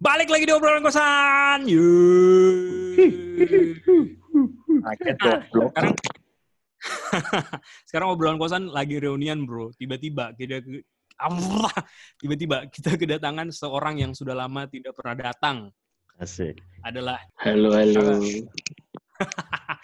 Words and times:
Balik 0.00 0.32
lagi 0.32 0.48
di 0.48 0.52
obrolan 0.56 0.80
kosan. 0.80 1.68
Kaget 4.80 5.16
goblok. 5.20 5.76
sekarang 5.76 5.94
sekarang 7.88 8.08
obrolan 8.08 8.40
kosan 8.40 8.72
lagi 8.72 8.96
reunian 8.96 9.44
bro. 9.44 9.68
Tiba-tiba 9.76 10.32
kita 10.40 10.64
Allah, 11.20 11.68
tiba-tiba 12.16 12.64
kita 12.72 12.96
kedatangan 12.96 13.52
seorang 13.52 14.00
yang 14.00 14.16
sudah 14.16 14.32
lama 14.32 14.64
tidak 14.72 14.96
pernah 14.96 15.20
datang. 15.20 15.68
Asik. 16.16 16.56
Adalah 16.80 17.20
Halo, 17.44 17.76
halo. 17.76 18.24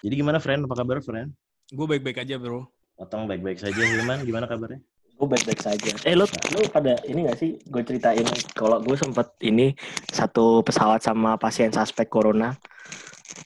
Jadi 0.01 0.15
gimana, 0.17 0.41
friend? 0.41 0.65
Apa 0.65 0.81
kabar, 0.81 1.05
friend? 1.05 1.29
gue 1.67 1.87
baik-baik 1.93 2.25
aja 2.25 2.41
bro. 2.41 2.65
Otong 2.97 3.29
baik-baik 3.29 3.61
saja. 3.61 3.85
Hilman, 3.85 4.25
gimana 4.25 4.49
kabarnya? 4.49 4.81
Gue 5.17 5.27
baik-baik 5.33 5.61
saja. 5.65 5.91
Eh, 6.05 6.13
lo, 6.13 6.29
lo 6.29 6.61
pada 6.69 7.01
ini 7.09 7.25
gak 7.25 7.41
sih? 7.41 7.57
Gue 7.65 7.81
ceritain 7.81 8.25
kalau 8.53 8.85
gue 8.85 8.97
sempet 9.01 9.33
ini 9.41 9.73
satu 10.13 10.61
pesawat 10.61 11.01
sama 11.01 11.41
pasien 11.41 11.73
suspek 11.73 12.13
corona 12.13 12.53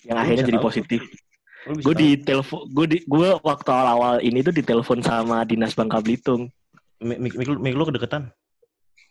yang 0.02 0.18
Lu 0.18 0.22
akhirnya 0.26 0.50
jadi 0.50 0.58
tahu? 0.58 0.66
positif. 0.66 1.00
Gue 1.60 1.94
di 1.94 2.16
telepon, 2.18 2.66
gue 2.72 2.86
di, 2.88 2.98
gue 3.06 3.28
waktu 3.44 3.68
awal-awal 3.70 4.18
ini 4.24 4.40
tuh 4.42 4.50
ditelepon 4.50 5.04
sama 5.04 5.46
dinas 5.46 5.76
Bangka 5.76 6.02
Belitung. 6.02 6.50
Mik, 6.98 7.18
mik, 7.20 7.34
mik 7.38 7.48
lu, 7.48 7.56
mik 7.60 7.74
lu 7.76 7.84
kedeketan. 7.86 8.32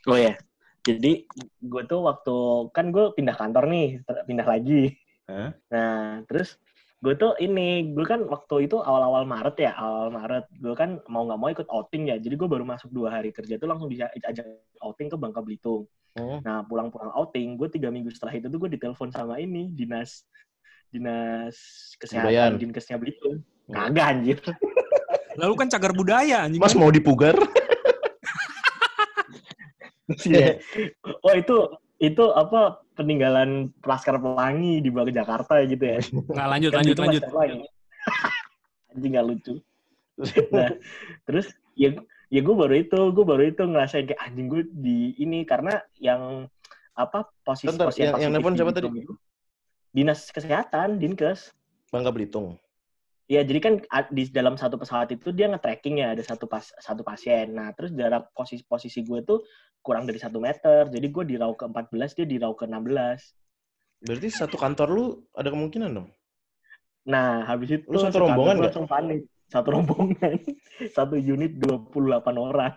Oh 0.09 0.17
ya, 0.17 0.35
jadi 0.83 1.27
gue 1.59 1.81
tuh 1.85 2.01
waktu 2.07 2.35
kan 2.71 2.89
gue 2.89 3.11
pindah 3.13 3.35
kantor 3.35 3.67
nih, 3.67 4.01
pindah 4.25 4.47
lagi. 4.47 4.95
Hah? 5.29 5.53
Nah, 5.69 6.23
terus 6.25 6.57
gue 6.99 7.13
tuh 7.15 7.31
ini, 7.39 7.95
gue 7.95 8.03
kan 8.03 8.27
waktu 8.27 8.67
itu 8.67 8.75
awal-awal 8.83 9.23
Maret 9.23 9.55
ya, 9.55 9.71
awal 9.79 10.11
Maret, 10.11 10.51
gue 10.51 10.75
kan 10.75 10.99
mau 11.07 11.23
nggak 11.23 11.39
mau 11.39 11.47
ikut 11.47 11.67
outing 11.71 12.11
ya, 12.11 12.19
jadi 12.19 12.35
gue 12.35 12.49
baru 12.51 12.67
masuk 12.67 12.91
dua 12.91 13.15
hari 13.15 13.31
kerja 13.31 13.55
tuh 13.55 13.71
langsung 13.71 13.87
bisa 13.87 14.11
ajak 14.11 14.43
outing 14.83 15.07
ke 15.07 15.15
Bangka 15.15 15.39
Belitung. 15.39 15.87
Oh. 16.19 16.43
Nah, 16.43 16.67
pulang-pulang 16.67 17.15
outing, 17.15 17.55
gue 17.55 17.71
tiga 17.71 17.87
minggu 17.87 18.11
setelah 18.11 18.35
itu 18.35 18.51
tuh 18.51 18.59
gue 18.59 18.75
ditelepon 18.75 19.15
sama 19.15 19.39
ini, 19.39 19.71
dinas 19.71 20.27
dinas 20.89 21.55
kesehatan 22.01 22.59
dinkesnya 22.59 22.99
Belitung. 22.99 23.45
Hmm. 23.71 23.93
Kagak 23.93 24.05
anjir. 24.19 24.37
Lalu 25.39 25.53
kan 25.55 25.67
cagar 25.71 25.93
budaya 25.95 26.43
anjing. 26.43 26.59
Mas 26.59 26.75
mau 26.75 26.91
dipugar? 26.91 27.37
Iya. 30.25 30.57
Oh 31.21 31.37
itu 31.37 31.69
itu 31.99 32.23
apa 32.31 32.79
peninggalan 32.95 33.71
Laskar 33.83 34.15
Pelangi 34.17 34.79
di 34.79 34.87
bawah 34.87 35.11
Jakarta 35.11 35.59
gitu 35.67 35.83
ya? 35.83 35.99
Nggak 35.99 36.47
lanjut, 36.47 36.69
Kan 36.71 36.77
lanjut, 36.81 36.95
lanjut. 36.97 37.23
Anjing 38.95 39.11
gak 39.13 39.27
lucu. 39.27 39.53
Nah, 40.51 40.75
terus 41.23 41.47
ya 41.79 41.95
ya 42.27 42.39
gue 42.43 42.55
baru 42.55 42.75
itu 42.75 42.99
gue 43.15 43.23
baru 43.23 43.43
itu 43.47 43.63
ngerasain 43.63 44.03
kayak 44.03 44.19
anjing 44.19 44.51
gue 44.51 44.67
di 44.67 45.15
ini 45.15 45.47
karena 45.47 45.79
yang 45.95 46.43
apa 46.91 47.31
posisi 47.39 47.71
Bentar, 47.71 47.87
posisi 47.87 48.03
yang- 48.03 48.19
yang 48.19 48.31
nelpon 48.35 48.55
siapa 48.59 48.75
tadi? 48.75 48.87
Dinas 49.95 50.27
kesehatan, 50.29 50.99
Dinkes. 50.99 51.55
Bangka 51.89 52.11
Belitung. 52.11 52.59
Ya, 53.29 53.45
jadi 53.45 53.59
kan 53.61 53.73
di 54.09 54.25
dalam 54.33 54.57
satu 54.57 54.81
pesawat 54.81 55.13
itu 55.13 55.29
dia 55.29 55.45
nge-tracking 55.53 56.01
ya 56.01 56.17
ada 56.17 56.23
satu 56.25 56.49
pas 56.49 56.65
satu 56.81 57.05
pasien. 57.05 57.53
Nah, 57.53 57.69
terus 57.77 57.93
jarak 57.93 58.33
posisi 58.33 58.65
posisi 58.65 59.05
gue 59.05 59.21
tuh 59.21 59.45
kurang 59.85 60.09
dari 60.09 60.17
satu 60.17 60.41
meter. 60.41 60.89
Jadi 60.89 61.07
gue 61.13 61.23
di 61.29 61.35
row 61.37 61.53
ke 61.53 61.69
14, 61.69 62.17
dia 62.17 62.25
di 62.25 62.41
row 62.41 62.57
ke 62.57 62.65
16. 62.65 64.01
Berarti 64.01 64.27
satu 64.33 64.57
kantor 64.57 64.87
lu 64.89 65.05
ada 65.37 65.53
kemungkinan 65.53 65.93
dong? 65.93 66.09
Nah, 67.05 67.45
habis 67.45 67.77
itu 67.77 67.85
Lu 67.85 68.01
satu 68.01 68.25
rombongan 68.25 68.65
langsung 68.65 68.89
panik. 68.89 69.29
Satu 69.45 69.77
rombongan. 69.77 70.33
satu 70.97 71.13
unit 71.13 71.53
28 71.61 72.33
orang. 72.33 72.73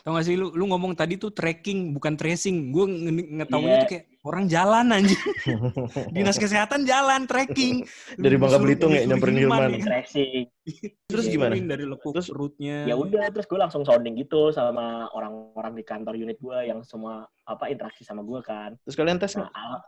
Tau 0.00 0.16
gak 0.16 0.24
sih 0.24 0.32
lu, 0.32 0.48
lu 0.50 0.64
ngomong 0.64 0.96
tadi 0.96 1.20
tuh 1.20 1.28
tracking 1.28 1.92
bukan 1.92 2.16
tracing. 2.16 2.72
Gue 2.72 2.88
ngetahunya 3.36 3.68
Iya. 3.70 3.82
tuh 3.84 3.88
kayak 3.92 4.04
orang 4.22 4.44
jalan 4.46 4.86
anjing. 4.90 5.20
Dinas 6.16 6.36
kesehatan 6.36 6.84
jalan 6.84 7.28
tracking. 7.28 7.84
Dari 8.16 8.36
Bangka 8.36 8.56
Belitung 8.56 8.90
ya, 8.90 9.04
nyamperin 9.04 9.36
Hilman 9.36 9.76
ya. 9.76 9.84
Tracing. 9.84 10.48
Terus 11.12 11.24
Iya, 11.24 11.32
gimana? 11.36 11.52
Dari 11.52 11.84
lekuk 11.84 12.16
Terus- 12.16 12.28
perutnya. 12.28 12.88
Ya 12.88 12.96
udah, 12.96 13.28
terus 13.28 13.44
gue 13.44 13.58
langsung 13.58 13.84
sounding 13.84 14.16
gitu 14.16 14.48
sama 14.50 15.04
orang-orang 15.10 15.76
di 15.76 15.84
kantor 15.84 16.16
unit 16.16 16.36
gue 16.36 16.58
yang 16.64 16.80
semua 16.80 17.28
apa 17.44 17.68
interaksi 17.68 18.00
sama 18.00 18.24
gue 18.24 18.40
kan. 18.40 18.80
Terus 18.82 18.96
kalian 18.96 19.20
tes 19.20 19.36
Nah, 19.36 19.44
nggak? 19.44 19.52
al- 19.52 19.84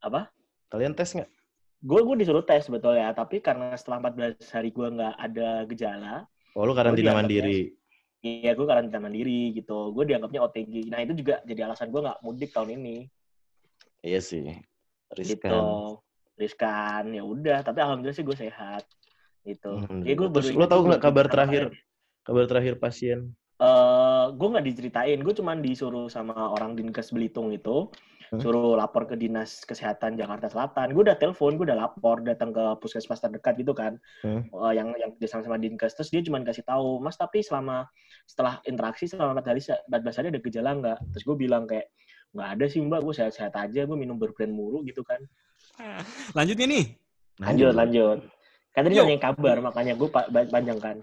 apa? 0.00 0.20
Kalian 0.68 0.94
tes 0.94 1.10
nggak? 1.12 1.30
gue 1.78 2.00
gue 2.02 2.16
disuruh 2.18 2.42
tes 2.42 2.66
betul 2.66 2.98
ya 2.98 3.14
tapi 3.14 3.38
karena 3.38 3.70
setelah 3.72 4.02
14 4.02 4.34
hari 4.50 4.74
gue 4.74 4.82
nggak 4.82 5.14
ada 5.14 5.62
gejala 5.62 6.26
Oh, 6.58 6.66
lu 6.66 6.74
karantina 6.74 7.14
mandiri. 7.14 7.77
Iya 8.20 8.50
gue 8.52 8.66
karantina 8.66 8.98
mandiri 8.98 9.54
gitu 9.54 9.94
gue 9.94 10.04
dianggapnya 10.04 10.42
OTG 10.42 10.90
nah 10.90 10.98
itu 10.98 11.14
juga 11.14 11.38
jadi 11.46 11.70
alasan 11.70 11.88
gue 11.88 12.00
nggak 12.02 12.18
mudik 12.20 12.50
tahun 12.50 12.74
ini 12.76 12.96
Iya 13.98 14.22
sih. 14.22 14.54
gitu 15.18 15.42
Riskan. 15.50 15.98
riskan 16.38 17.04
ya 17.10 17.26
udah 17.26 17.66
tapi 17.66 17.82
alhamdulillah 17.82 18.14
sih 18.14 18.22
gue 18.22 18.38
sehat 18.38 18.86
gitu 19.42 19.82
Hmm, 19.82 20.06
ya 20.06 20.14
gue 20.14 20.28
Terus 20.30 20.54
lu 20.54 20.66
tahu 20.66 20.86
nggak 20.86 21.02
kabar 21.02 21.26
terakhir? 21.26 21.74
Kabar 22.22 22.44
terakhir 22.46 22.74
pasien? 22.78 23.34
eh 23.58 24.24
gue 24.30 24.48
nggak 24.54 24.66
diceritain 24.70 25.18
gue 25.18 25.34
cuman 25.34 25.58
disuruh 25.58 26.06
sama 26.06 26.54
orang 26.54 26.78
dinkes 26.78 27.10
Belitung 27.10 27.50
itu. 27.50 27.90
Suruh 28.36 28.76
lapor 28.76 29.08
ke 29.08 29.16
dinas 29.16 29.64
kesehatan 29.64 30.20
Jakarta 30.20 30.52
Selatan. 30.52 30.92
Gue 30.92 31.08
udah 31.08 31.16
telepon 31.16 31.56
gue 31.56 31.64
udah 31.64 31.78
lapor 31.80 32.20
datang 32.20 32.52
ke 32.52 32.64
puskesmas 32.84 33.24
terdekat 33.24 33.56
gitu 33.56 33.72
kan. 33.72 33.96
Hmm. 34.20 34.44
Eh, 34.44 34.72
yang 34.76 34.92
yang 35.00 35.16
kerja 35.16 35.40
sama 35.40 35.48
sama 35.48 35.56
dinkes. 35.56 35.96
Terus 35.96 36.12
dia 36.12 36.20
cuma 36.20 36.44
kasih 36.44 36.64
tahu 36.68 37.00
mas 37.00 37.16
tapi 37.16 37.40
selama 37.40 37.88
setelah 38.28 38.60
interaksi 38.68 39.08
selama 39.08 39.40
4 39.40 39.48
hari 39.48 39.60
14 39.64 40.18
hari 40.20 40.26
ada 40.28 40.40
gejala 40.44 40.70
nggak? 40.76 40.98
Terus 41.16 41.24
gue 41.24 41.36
bilang 41.40 41.64
kayak 41.64 41.88
nggak 42.36 42.48
ada 42.60 42.64
sih 42.68 42.84
mbak. 42.84 43.00
Gue 43.00 43.14
sehat-sehat 43.16 43.56
aja. 43.56 43.88
Gue 43.88 43.96
minum 43.96 44.20
berbrand 44.20 44.52
mulu 44.52 44.84
gitu 44.84 45.00
kan. 45.00 45.24
Lanjutnya 46.36 46.68
nih. 46.68 46.86
lanjut 47.38 47.70
lanjut 47.70 48.18
kan 48.74 48.86
tadi 48.86 48.94
Yuk. 48.94 49.06
nanyain 49.06 49.22
kabar 49.22 49.56
makanya 49.58 49.92
gue 49.98 50.08
pa- 50.10 50.30
panjang 50.30 50.78
kan 50.78 50.96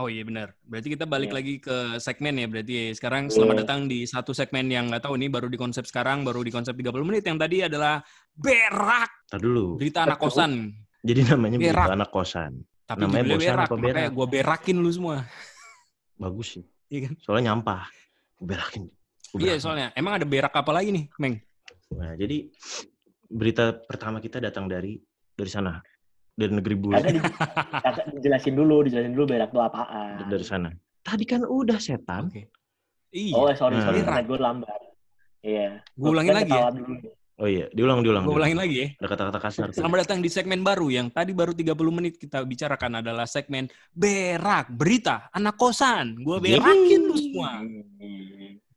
Oh 0.00 0.08
iya 0.08 0.24
benar. 0.24 0.56
Berarti 0.64 0.88
kita 0.90 1.04
balik 1.04 1.28
Iya. 1.28 1.36
lagi 1.36 1.54
ke 1.60 1.76
segmen 2.00 2.32
ya 2.34 2.46
berarti. 2.48 2.72
ya. 2.72 2.84
Sekarang 2.96 3.28
selamat 3.28 3.52
Iya. 3.52 3.62
datang 3.68 3.80
di 3.84 3.98
satu 4.02 4.32
segmen 4.32 4.64
yang 4.66 4.88
nggak 4.88 5.04
tahu 5.04 5.14
nih 5.14 5.28
baru 5.28 5.46
di 5.46 5.60
konsep 5.60 5.84
sekarang, 5.84 6.24
baru 6.24 6.40
di 6.40 6.48
konsep 6.48 6.72
30 6.72 7.04
menit. 7.04 7.20
Yang 7.22 7.38
tadi 7.38 7.56
adalah 7.60 8.00
berak, 8.32 9.10
Tar 9.28 9.38
dulu. 9.38 9.76
berita 9.76 10.08
anak 10.08 10.16
Betul. 10.16 10.32
kosan. 10.32 10.52
Jadi 11.00 11.20
namanya 11.28 11.56
Berak. 11.60 11.84
berita 11.84 11.92
anak 11.94 12.10
kosan. 12.10 12.52
Tapi 12.82 13.00
Namanya 13.00 13.24
bosan 13.28 13.38
berak, 13.38 13.60
apa 13.60 13.74
makanya 13.76 13.92
berak? 13.94 14.10
gue 14.10 14.26
berakin 14.26 14.76
lu 14.80 14.90
semua. 14.90 15.16
Bagus 16.16 16.48
sih. 16.56 16.64
Iya 16.88 17.00
kan? 17.06 17.12
Soalnya 17.20 17.44
nyampah. 17.52 17.82
Gua 18.34 18.46
Berakin. 18.48 18.82
Gua 19.30 19.36
Iya 19.36 19.44
berakin. 19.54 19.60
soalnya. 19.60 19.86
Emang 19.94 20.12
ada 20.16 20.26
berak 20.26 20.50
apa 20.50 20.70
lagi 20.72 20.90
nih, 20.90 21.04
Meng? 21.20 21.36
Nah, 21.92 22.16
jadi 22.16 22.48
berita 23.28 23.76
pertama 23.84 24.18
kita 24.18 24.40
datang 24.40 24.64
dari 24.64 24.96
dari 25.30 25.50
sana. 25.52 25.76
Dari 26.40 26.52
negeri 26.56 26.74
bule. 26.74 26.96
Kagak 26.96 27.12
di, 27.12 27.20
dijelasin 28.16 28.54
dulu 28.56 28.80
dijelasin 28.80 29.12
dulu 29.12 29.24
berak 29.28 29.52
itu 29.52 29.60
apaan 29.60 30.24
dari 30.24 30.40
sana. 30.42 30.72
Tadi 31.00 31.24
kan 31.24 31.44
udah 31.44 31.76
setan. 31.76 32.32
Oke. 32.32 32.48
Iya. 33.10 33.34
oh 33.36 33.50
sorry 33.52 33.76
sorry 33.76 34.00
Nah. 34.00 34.06
internet 34.06 34.24
gue 34.24 34.38
lambat 34.38 34.80
iya 35.42 35.82
Gua 35.98 36.14
ulangin 36.14 36.30
lagi 36.32 36.48
ya? 36.48 36.70
dulu. 36.70 36.94
Oh 37.36 37.48
iya, 37.48 37.66
diulang 37.72 38.04
diulang. 38.04 38.22
gue 38.22 38.36
ulangin 38.36 38.54
lagi 38.54 38.76
ya. 38.76 38.88
Ada 39.00 39.08
kata-kata 39.08 39.38
kasar. 39.40 39.66
tuh. 39.68 39.80
Selamat 39.80 39.98
datang 40.04 40.20
di 40.20 40.28
segmen 40.28 40.60
baru 40.60 40.86
yang 40.88 41.08
tadi 41.08 41.32
baru 41.32 41.50
30 41.50 41.72
menit 41.90 42.14
kita 42.16 42.44
bicarakan 42.44 43.00
adalah 43.00 43.24
segmen 43.24 43.64
berak, 43.90 44.68
berita, 44.70 45.32
anak 45.32 45.56
kosan. 45.56 46.20
Gue 46.20 46.36
berakin 46.38 47.00
lu 47.02 47.16
semua. 47.16 47.64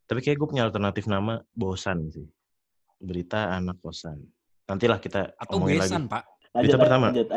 Tapi 0.04 0.20
kayak 0.20 0.36
gue 0.36 0.48
punya 0.48 0.64
alternatif 0.64 1.04
nama 1.06 1.44
bosan 1.52 2.08
sih. 2.08 2.24
Berita 2.96 3.52
anak 3.52 3.78
kosan. 3.78 4.24
Nantilah 4.64 4.96
kita 4.96 5.36
Atau 5.36 5.60
omongin 5.60 5.78
lagi. 5.78 5.92
besan, 5.92 6.08
Pak. 6.08 6.24
Lanjut 6.54 6.70
Berita 6.70 6.78
pertama. 6.78 7.06
lanjut 7.10 7.28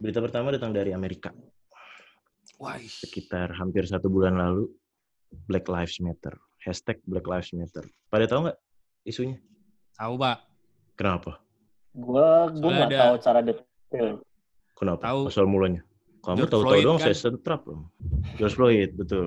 Berita 0.00 0.20
pertama 0.20 0.48
datang 0.48 0.72
dari 0.72 0.92
Amerika. 0.92 1.32
Wah, 2.56 2.76
Sekitar 2.78 3.56
hampir 3.56 3.84
satu 3.84 4.08
bulan 4.08 4.36
lalu, 4.36 4.68
Black 5.48 5.64
Lives 5.66 5.96
Matter. 5.98 6.36
Hashtag 6.60 7.00
Black 7.04 7.24
Lives 7.24 7.52
Matter. 7.52 7.88
Pada 8.08 8.28
tahu 8.28 8.48
nggak 8.48 8.58
isunya? 9.02 9.40
tahu, 9.96 10.16
Pak. 10.16 10.38
Kenapa? 10.96 11.40
gue 11.90 12.06
gue 12.54 12.62
Soalnya 12.62 12.78
nggak 12.78 12.90
ada- 12.94 13.02
tahu 13.02 13.14
cara 13.18 13.40
detail 13.42 14.08
Kenapa? 14.78 15.00
Tahu. 15.02 15.20
Asal 15.26 15.44
mulanya. 15.44 15.82
Kamu 16.22 16.46
tahu-tahu 16.46 16.62
Floyd 16.62 16.84
dong, 16.84 16.96
kan? 16.96 17.04
saya 17.04 17.16
setrap 17.18 17.60
dong. 17.66 17.82
George 18.36 18.54
Floyd, 18.54 18.90
betul. 18.94 19.26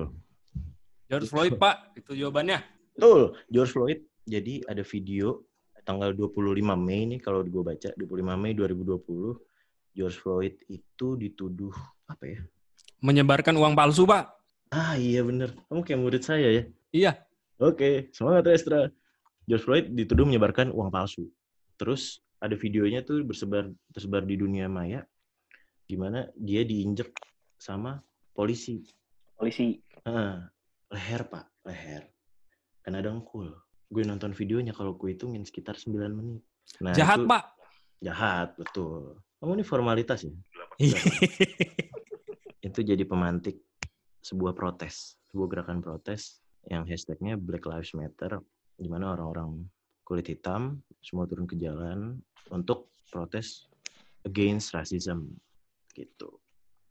George 1.06 1.28
Floyd, 1.28 1.54
Pak. 1.54 1.94
Itu 1.94 2.14
jawabannya. 2.14 2.58
Betul, 2.94 3.34
George 3.50 3.70
Floyd. 3.70 3.98
Jadi 4.24 4.64
ada 4.64 4.80
video 4.80 5.42
tanggal 5.84 6.16
25 6.16 6.64
Mei 6.80 7.04
ini 7.04 7.16
kalau 7.20 7.44
gue 7.44 7.62
baca 7.62 7.92
25 7.94 8.40
Mei 8.40 8.56
2020 8.56 9.94
George 9.94 10.18
Floyd 10.18 10.54
itu 10.66 11.14
dituduh 11.14 11.72
apa 12.10 12.24
ya? 12.26 12.40
Menyebarkan 13.04 13.54
uang 13.54 13.78
palsu, 13.78 14.08
Pak. 14.08 14.24
Ah 14.74 14.98
iya 14.98 15.22
bener, 15.22 15.54
kamu 15.70 15.86
kayak 15.86 16.00
murid 16.00 16.22
saya 16.26 16.48
ya. 16.50 16.62
Iya. 16.90 17.12
Oke, 17.62 18.10
semangat 18.10 18.50
Restra. 18.50 18.90
George 19.46 19.62
Floyd 19.62 19.86
dituduh 19.94 20.26
menyebarkan 20.26 20.74
uang 20.74 20.90
palsu. 20.90 21.30
Terus 21.78 22.18
ada 22.42 22.58
videonya 22.58 23.06
tuh 23.06 23.22
bersebar 23.22 23.70
tersebar 23.94 24.26
di 24.26 24.34
dunia 24.34 24.66
maya, 24.66 25.06
gimana 25.86 26.26
dia 26.34 26.66
diinjek 26.66 27.14
sama 27.60 28.02
polisi. 28.34 28.82
polisi 29.38 29.78
Ah, 30.04 30.44
leher 30.90 31.24
pak, 31.30 31.48
leher. 31.64 32.04
Kena 32.84 33.00
dengkul. 33.00 33.54
Gue 33.94 34.02
nonton 34.02 34.34
videonya 34.34 34.74
kalau 34.74 34.98
gue 34.98 35.14
hitungin 35.14 35.46
sekitar 35.46 35.78
9 35.78 35.94
menit. 36.10 36.42
Nah, 36.82 36.90
Jahat, 36.90 37.22
itu- 37.22 37.30
Pak. 37.30 37.44
Jahat, 38.02 38.48
betul. 38.58 39.22
Kamu 39.38 39.54
ini 39.54 39.64
formalitas 39.64 40.26
ya? 40.26 40.34
Itu 42.66 42.80
jadi 42.82 43.06
pemantik 43.06 43.62
sebuah 44.24 44.56
protes, 44.56 45.14
sebuah 45.30 45.48
gerakan 45.52 45.78
protes 45.84 46.42
yang 46.66 46.82
hashtagnya 46.88 47.38
Black 47.38 47.68
Lives 47.68 47.92
Matter, 47.94 48.40
di 48.74 48.88
mana 48.88 49.14
orang-orang 49.14 49.62
kulit 50.02 50.26
hitam 50.26 50.80
semua 51.04 51.28
turun 51.28 51.46
ke 51.46 51.54
jalan 51.60 52.18
untuk 52.50 52.90
protes 53.12 53.68
against 54.24 54.72
racism 54.72 55.28
gitu. 55.92 56.40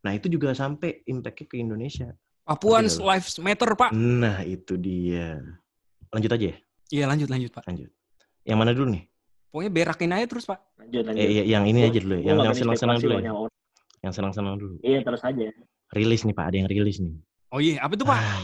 Nah 0.06 0.14
itu 0.14 0.30
juga 0.30 0.54
sampai 0.54 1.02
impactnya 1.10 1.46
ke 1.50 1.56
Indonesia. 1.58 2.10
Papuans 2.46 3.02
Oke, 3.02 3.06
Lives 3.06 3.36
Matter, 3.42 3.70
Pak. 3.74 3.92
Nah 3.98 4.46
itu 4.46 4.78
dia. 4.78 5.42
Lanjut 6.14 6.32
aja 6.38 6.46
ya, 6.54 6.58
Iya, 6.92 7.06
lanjut, 7.08 7.30
lanjut, 7.30 7.52
Pak. 7.54 7.64
lanjut. 7.70 7.90
Yang 8.44 8.58
mana 8.60 8.72
dulu 8.76 8.88
nih? 8.98 9.04
Pokoknya 9.54 9.72
berakin 9.72 10.12
aja 10.18 10.26
terus, 10.28 10.46
Pak. 10.50 10.60
Lanjut, 10.82 11.04
lanjut. 11.06 11.22
Eh, 11.22 11.30
iya, 11.30 11.44
yang 11.46 11.64
ini 11.70 11.80
aja 11.86 12.00
dulu, 12.02 12.16
ya. 12.20 12.24
yang 12.34 12.38
yang 12.42 12.56
senang-senang 12.58 12.98
dulu. 13.00 13.16
Ya. 13.22 13.32
Yang 14.04 14.14
senang-senang 14.20 14.56
dulu. 14.60 14.76
Iya, 14.84 15.00
terus 15.06 15.22
aja. 15.24 15.46
Rilis 15.94 16.22
nih 16.26 16.34
Pak, 16.34 16.46
ada 16.50 16.56
yang 16.58 16.70
rilis 16.70 16.98
nih. 17.00 17.16
Oh 17.54 17.62
iya, 17.62 17.78
apa 17.86 17.94
tuh, 17.94 18.08
Pak? 18.10 18.18
Ah, 18.18 18.44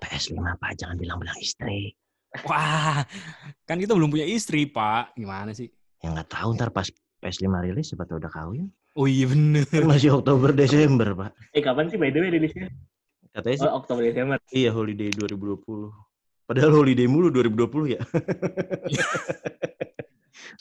PS5 0.00 0.32
Pak, 0.56 0.70
jangan 0.80 0.96
bilang-bilang 0.96 1.36
istri. 1.38 1.92
Wah, 2.48 3.04
kan 3.64 3.76
kita 3.76 3.92
belum 3.92 4.08
punya 4.08 4.24
istri, 4.24 4.64
Pak. 4.66 5.12
Gimana 5.14 5.52
sih? 5.52 5.68
Ya 6.04 6.12
nggak 6.12 6.28
tahu 6.28 6.52
ntar 6.56 6.68
pas 6.68 6.84
PS5 7.20 7.48
rilis 7.64 7.92
siapa 7.92 8.04
tahu 8.04 8.20
udah 8.20 8.32
kawin. 8.32 8.68
Oh 8.96 9.04
iya 9.04 9.28
bener. 9.28 9.64
Kan 9.68 9.88
masih 9.88 10.16
Oktober 10.16 10.52
Desember 10.60 11.12
Pak. 11.12 11.30
Eh, 11.52 11.60
kapan 11.60 11.88
sih 11.88 11.96
by 11.96 12.08
the 12.12 12.20
way 12.20 12.28
rilisnya? 12.32 12.68
Katanya 13.32 13.56
sih 13.56 13.68
Oh, 13.68 13.76
Oktober 13.76 14.04
Desember. 14.04 14.36
iya 14.52 14.72
holiday 14.72 15.12
2020. 15.12 15.92
Padahal 16.46 16.72
holiday 16.72 17.04
mulu 17.04 17.28
2020 17.28 17.90
ya. 17.90 18.00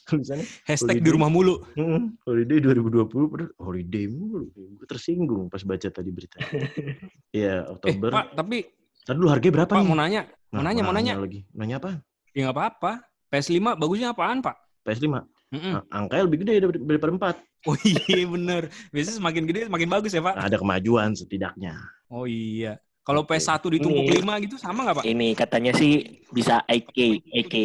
Tulisannya 0.06 0.46
Hashtag 0.64 0.98
di 0.98 1.04
Holiday. 1.04 1.14
rumah 1.14 1.30
mulu. 1.30 1.56
hmm, 1.74 2.22
holiday 2.22 2.58
2020 2.60 3.06
padahal 3.28 3.52
holiday 3.58 4.06
mulu. 4.08 4.50
Gue 4.52 4.86
tersinggung 4.86 5.46
pas 5.46 5.62
baca 5.62 5.88
tadi 5.88 6.10
berita. 6.10 6.38
Iya 7.36 7.66
Eh, 7.66 7.70
Oktober. 7.70 8.10
Pak, 8.10 8.28
tapi 8.34 8.66
Tadi 9.02 9.16
dulu 9.16 9.28
harganya 9.30 9.54
berapa 9.62 9.72
Pak 9.72 9.78
nih? 9.78 9.88
mau 9.88 9.98
nanya. 9.98 10.22
Nah, 10.26 10.34
mau 10.52 10.64
nanya, 10.64 10.82
mau 10.82 10.94
nanya. 10.94 11.14
lagi. 11.16 11.42
Nanya 11.52 11.76
apa? 11.78 11.90
Ya 12.34 12.42
nggak 12.44 12.56
apa-apa. 12.56 12.92
PS5 13.28 13.58
bagusnya 13.76 14.08
apaan, 14.10 14.40
Pak? 14.42 14.56
PS5. 14.84 15.06
Mm-mm. 15.54 15.72
Nah, 15.72 15.84
angkanya 15.92 16.24
lebih 16.26 16.38
gede 16.42 16.54
dari- 16.60 16.82
daripada 16.82 17.12
4. 17.36 17.68
Oh 17.68 17.78
iya 17.82 18.26
bener. 18.26 18.62
Biasanya 18.90 19.18
semakin 19.20 19.44
gede 19.46 19.62
semakin 19.68 19.90
bagus 19.90 20.12
ya, 20.12 20.22
Pak. 20.22 20.36
Ada 20.38 20.58
kemajuan 20.58 21.14
setidaknya. 21.14 21.74
Oh 22.08 22.26
iya. 22.26 22.78
Kalau 23.06 23.22
Oke. 23.22 23.38
PS1 23.38 23.62
ditumpuk 23.70 24.02
Ini- 24.02 24.18
5 24.18 24.34
gitu 24.42 24.56
sama 24.58 24.82
nggak, 24.82 24.96
Pak? 24.98 25.06
Ini 25.06 25.28
katanya 25.38 25.72
sih 25.72 26.02
bisa 26.34 26.66
AK, 26.66 26.98
AK. 27.38 27.56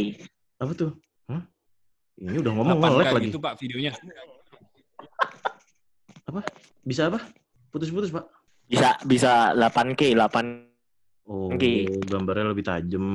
Apa 0.60 0.72
tuh? 0.76 0.92
Hah? 1.26 1.40
Ini 2.20 2.36
udah 2.38 2.52
ngomong 2.52 2.76
8K 2.76 2.92
nge-lag 2.92 3.14
lagi. 3.16 3.26
gitu, 3.32 3.38
Pak, 3.40 3.54
videonya. 3.56 3.92
Bisa 6.82 7.08
apa? 7.08 7.20
Putus-putus, 7.70 8.10
Pak. 8.10 8.24
Bisa 8.66 8.94
bisa 9.02 9.56
8K, 9.56 10.14
8 10.14 10.68
Oh, 11.24 11.46
Oke. 11.46 11.86
gambarnya 12.02 12.50
lebih 12.50 12.66
tajam. 12.66 13.06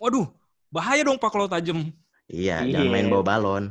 Waduh, 0.00 0.32
bahaya 0.72 1.04
dong, 1.04 1.20
Pak, 1.20 1.28
kalau 1.28 1.44
tajam. 1.44 1.92
Iya, 2.24 2.64
Iya. 2.64 2.72
jangan 2.72 2.88
main 2.88 3.06
bawa 3.06 3.20
balon. 3.22 3.64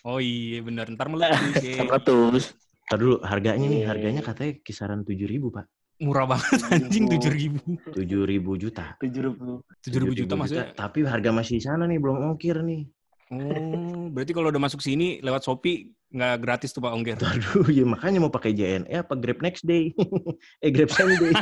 Oh 0.00 0.20
iya 0.20 0.60
bener, 0.60 0.84
ntar 0.92 1.08
meletus 1.08 1.32
ya. 1.64 1.80
meletus. 1.80 2.52
Ntar 2.86 2.98
dulu, 2.98 3.16
harganya 3.24 3.64
nih, 3.64 3.80
Iya. 3.82 3.88
harganya 3.88 4.20
katanya 4.20 4.52
kisaran 4.60 5.00
7.000 5.00 5.48
Pak. 5.48 5.64
Murah 6.00 6.24
banget 6.24 6.64
anjing 6.72 7.04
7.000. 7.12 7.92
7000. 7.92 7.92
7.000 7.92 8.40
juta. 8.56 8.96
70. 9.04 9.36
7000 9.84 10.20
juta 10.24 10.34
maksudnya. 10.34 10.72
Tapi 10.72 11.04
harga 11.04 11.30
masih 11.30 11.60
di 11.60 11.62
sana 11.62 11.84
nih, 11.84 12.00
belum 12.00 12.16
ongkir 12.32 12.56
nih. 12.64 12.88
Oh, 13.30 14.10
berarti 14.10 14.34
kalau 14.34 14.50
udah 14.50 14.58
masuk 14.58 14.82
sini 14.82 15.22
lewat 15.22 15.46
Shopee 15.46 15.94
nggak 16.10 16.42
gratis 16.42 16.74
tuh 16.74 16.82
Pak 16.82 16.90
ongkir. 16.90 17.14
Aduh, 17.22 17.70
ya 17.70 17.86
makanya 17.86 18.18
mau 18.18 18.32
pakai 18.32 18.50
JNE 18.50 18.90
apa 18.90 19.14
Grab 19.14 19.38
Next 19.38 19.62
Day. 19.62 19.94
eh, 20.64 20.70
Grab 20.74 20.90
Same 20.90 21.14
Day. 21.14 21.30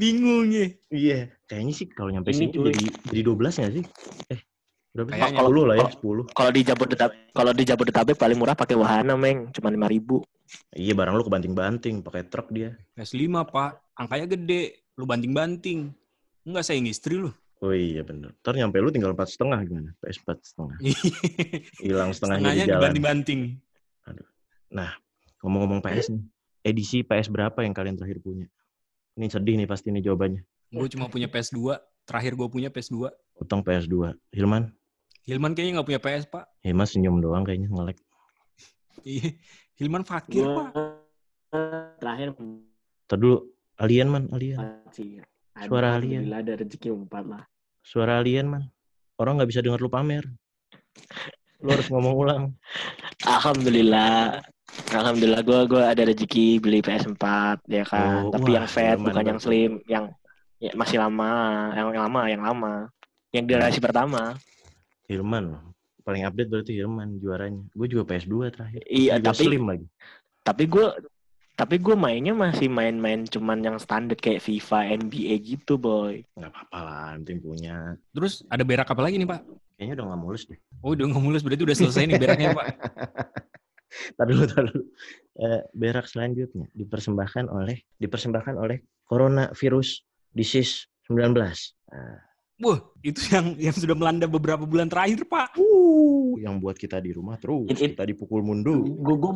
Bingung 0.00 0.52
ya. 0.52 0.66
Iya, 0.92 1.18
kayaknya 1.48 1.72
sih 1.72 1.86
kalau 1.88 2.12
nyampe 2.12 2.34
Ini, 2.34 2.36
sini 2.36 2.52
cuy. 2.52 2.74
jadi 2.74 2.86
jadi 3.08 3.20
12 3.22 3.58
nggak 3.62 3.72
sih? 3.80 3.84
Eh, 4.34 4.40
berapa 4.98 5.08
sih? 5.14 5.22
Kayaknya. 5.22 5.46
10 5.46 5.68
lah 5.70 5.76
ya, 5.78 5.88
10. 5.94 6.34
Kalau 6.34 6.50
di 6.50 6.60
Jabodetabek, 6.66 7.16
kalau 7.30 7.52
di 7.54 7.64
Jabodetabek 7.64 8.16
paling 8.18 8.38
murah 8.38 8.56
pakai 8.58 8.74
wahana, 8.74 9.14
Meng, 9.14 9.54
cuma 9.54 9.70
5000. 9.70 10.26
Iya, 10.74 10.92
barang 10.98 11.14
lu 11.14 11.22
kebanting-banting 11.22 12.02
pakai 12.02 12.26
truk 12.26 12.50
dia. 12.50 12.74
PS5 12.98 13.30
Pak, 13.46 13.70
angkanya 13.94 14.26
gede, 14.26 14.82
lu 14.98 15.06
banting-banting. 15.06 15.94
Enggak 16.42 16.64
sayang 16.66 16.90
istri 16.90 17.14
lu. 17.14 17.30
Oh 17.58 17.74
iya 17.74 18.06
bener. 18.06 18.34
Ntar 18.42 18.54
nyampe 18.54 18.78
lu 18.78 18.90
tinggal 18.94 19.14
empat 19.14 19.34
setengah 19.34 19.58
gimana? 19.66 19.90
PS 20.02 20.22
4 20.22 20.38
setengah. 20.42 20.76
Hilang 21.84 22.10
setengahnya, 22.14 22.54
Setengahnya 22.54 22.64
di 22.64 22.70
jalan. 22.70 22.78
dibanting-banting. 22.94 23.40
Ngomong-ngomong 25.38 25.80
PS 25.82 26.10
nih, 26.10 26.22
edisi 26.66 27.06
PS 27.06 27.30
berapa 27.30 27.62
yang 27.62 27.70
kalian 27.70 27.94
terakhir 27.94 28.18
punya? 28.18 28.46
Ini 29.14 29.30
sedih 29.30 29.54
nih 29.58 29.68
pasti 29.70 29.90
nih 29.94 30.02
jawabannya. 30.02 30.42
Gue 30.74 30.88
cuma 30.90 31.06
punya 31.06 31.30
PS2, 31.30 31.78
terakhir 32.06 32.34
gue 32.34 32.48
punya 32.50 32.68
PS2. 32.70 33.10
Utang 33.38 33.62
PS2. 33.62 34.18
Hilman? 34.34 34.74
Hilman 35.28 35.52
kayaknya 35.52 35.72
nggak 35.76 35.88
punya 35.92 36.00
PS 36.00 36.24
Pak. 36.32 36.44
Hilman 36.64 36.88
senyum 36.88 37.20
doang 37.20 37.44
kayaknya 37.44 37.68
ngelek. 37.68 38.00
Iya. 39.04 39.36
Hilman 39.76 40.00
fakir 40.08 40.48
Gua 40.48 40.72
Pak. 40.72 40.96
terakhir 42.00 42.32
Ntar 42.32 43.16
dulu, 43.20 43.44
alien 43.76 44.08
man, 44.08 44.24
alien. 44.32 44.56
Suara 45.60 46.00
alien. 46.00 46.24
Alhamdulillah 46.24 46.40
ada 46.40 46.52
rezeki 46.64 46.88
empat 46.96 47.24
lah. 47.28 47.44
Suara 47.84 48.24
alien 48.24 48.48
man. 48.48 48.72
Orang 49.20 49.36
nggak 49.36 49.52
bisa 49.52 49.60
dengar 49.60 49.84
lu 49.84 49.92
pamer. 49.92 50.24
Lu 51.60 51.76
harus 51.76 51.92
ngomong 51.92 52.14
ulang. 52.16 52.42
Alhamdulillah. 53.28 54.40
Alhamdulillah 54.96 55.44
gue 55.44 55.60
gua 55.68 55.92
ada 55.92 56.08
rezeki 56.08 56.56
beli 56.56 56.80
PS4 56.80 57.24
ya 57.68 57.84
kan. 57.84 58.28
Oh, 58.28 58.32
Tapi 58.32 58.48
wah, 58.48 58.64
yang 58.64 58.68
fat 58.68 58.96
bukan 58.96 59.24
yang 59.28 59.40
slim, 59.40 59.72
yang 59.84 60.04
ya, 60.56 60.72
masih 60.72 60.96
lama, 60.96 61.68
yang, 61.76 61.92
yang 61.92 62.04
lama, 62.08 62.22
yang 62.32 62.42
lama. 62.44 62.74
Yang 63.28 63.44
generasi 63.44 63.80
pertama. 63.84 64.40
Hilman. 65.08 65.56
Paling 66.04 66.24
update 66.24 66.48
berarti 66.52 66.72
Hilman 66.76 67.18
juaranya. 67.20 67.64
Gue 67.72 67.88
juga 67.88 68.04
PS2 68.08 68.48
terakhir. 68.52 68.80
Iya, 68.88 69.16
Juga 69.18 69.32
tapi 69.32 69.44
slim 69.44 69.64
lagi. 69.68 69.86
tapi 70.44 70.64
gue 70.64 70.86
tapi 71.58 71.74
gue 71.82 71.96
mainnya 71.98 72.38
masih 72.38 72.70
main-main 72.70 73.26
cuman 73.26 73.58
yang 73.58 73.76
standar 73.82 74.14
kayak 74.14 74.38
FIFA, 74.38 74.94
NBA 75.02 75.34
gitu, 75.42 75.74
boy. 75.74 76.22
Nggak 76.38 76.54
apa-apa 76.54 76.78
lah, 76.86 77.06
penting 77.18 77.42
punya. 77.42 77.98
Terus 78.14 78.46
ada 78.46 78.62
berak 78.62 78.86
apa 78.86 79.02
lagi 79.02 79.18
nih 79.18 79.26
Pak? 79.26 79.40
Kayaknya 79.74 79.94
udah 79.98 80.04
nggak 80.06 80.22
mulus 80.22 80.42
deh. 80.46 80.58
Oh 80.86 80.94
udah 80.94 81.04
nggak 81.10 81.24
mulus, 81.26 81.42
berarti 81.42 81.62
udah 81.66 81.76
selesai 81.76 82.02
nih 82.06 82.14
beraknya 82.14 82.54
Pak. 82.54 82.66
Tar 84.20 84.28
dulu, 84.28 84.44
tar 84.44 84.68
dulu. 84.68 84.84
Eh, 85.40 85.60
berak 85.74 86.06
selanjutnya 86.06 86.68
dipersembahkan 86.76 87.48
oleh 87.50 87.82
dipersembahkan 87.98 88.54
oleh 88.54 88.84
coronavirus 89.08 90.04
disease 90.30 90.86
19. 91.08 91.34
Nah, 91.34 92.20
Wah, 92.58 92.78
itu 93.00 93.22
yang 93.30 93.54
yang 93.56 93.70
sudah 93.72 93.94
melanda 93.94 94.26
beberapa 94.26 94.62
bulan 94.62 94.86
terakhir 94.86 95.22
Pak. 95.24 95.54
uh, 95.54 96.34
yang 96.36 96.58
buat 96.58 96.74
kita 96.74 96.98
di 96.98 97.10
rumah 97.10 97.38
terus 97.38 97.70
It- 97.70 97.78
it- 97.78 97.94
kita 97.94 98.02
dipukul 98.04 98.42
mundur. 98.42 98.82
Gue 98.82 99.14
gue 99.16 99.32